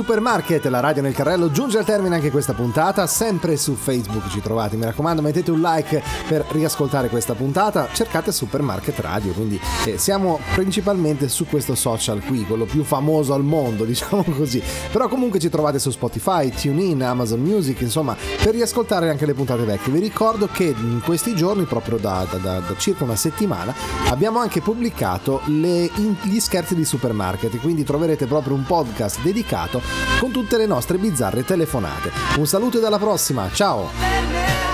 Supermarket, 0.00 0.62
la 0.66 0.80
radio 0.80 1.00
nel 1.00 1.14
carrello 1.14 1.50
giunge 1.50 1.78
al 1.78 1.86
termine 1.86 2.16
anche 2.16 2.30
questa 2.30 2.52
puntata, 2.52 3.06
sempre 3.06 3.56
su 3.56 3.74
Facebook 3.76 4.28
ci 4.28 4.42
trovate, 4.42 4.76
mi 4.76 4.84
raccomando 4.84 5.22
mettete 5.22 5.50
un 5.50 5.62
like 5.62 6.02
per 6.28 6.44
riascoltare 6.50 7.08
questa 7.08 7.32
puntata, 7.32 7.88
cercate 7.94 8.30
Supermarket 8.30 8.98
Radio, 8.98 9.32
quindi 9.32 9.58
eh, 9.86 9.96
siamo 9.96 10.38
principalmente 10.54 11.30
su 11.30 11.46
questo 11.46 11.74
social 11.74 12.22
qui, 12.22 12.44
quello 12.44 12.66
più 12.66 12.84
famoso 12.84 13.32
al 13.32 13.42
mondo, 13.42 13.84
diciamo 13.88 14.22
così, 14.36 14.62
però 14.92 15.08
comunque 15.08 15.38
ci 15.38 15.48
trovate 15.48 15.78
su 15.78 15.90
Spotify, 15.90 16.50
TuneIn, 16.50 17.02
Amazon 17.02 17.40
Music, 17.40 17.80
insomma, 17.80 18.14
per 18.42 18.52
riascoltare 18.52 19.08
anche 19.08 19.24
le 19.24 19.32
puntate 19.32 19.64
vecchie. 19.64 19.94
Vi 19.94 20.00
ricordo 20.00 20.46
che 20.52 20.74
in 20.76 21.00
questi 21.02 21.34
giorni, 21.34 21.64
proprio 21.64 21.96
da, 21.96 22.26
da- 22.30 22.36
da- 22.36 22.58
da 22.60 22.74
circa 22.76 23.04
una 23.04 23.16
settimana, 23.16 23.74
abbiamo 24.08 24.40
anche 24.40 24.60
pubblicato 24.60 25.40
le- 25.46 25.90
in- 25.94 26.16
gli 26.20 26.38
scherzi 26.38 26.74
di 26.74 26.84
Supermarket, 26.84 27.58
quindi 27.60 27.82
troverete 27.82 28.26
proprio 28.26 28.54
un 28.54 28.64
podcast 28.64 29.22
dedicato 29.22 29.84
con 30.18 30.30
tutte 30.30 30.56
le 30.56 30.66
nostre 30.66 30.98
bizzarre 30.98 31.44
telefonate. 31.44 32.10
Un 32.38 32.46
saluto 32.46 32.80
e 32.80 32.84
alla 32.84 32.98
prossima, 32.98 33.50
ciao! 33.52 34.65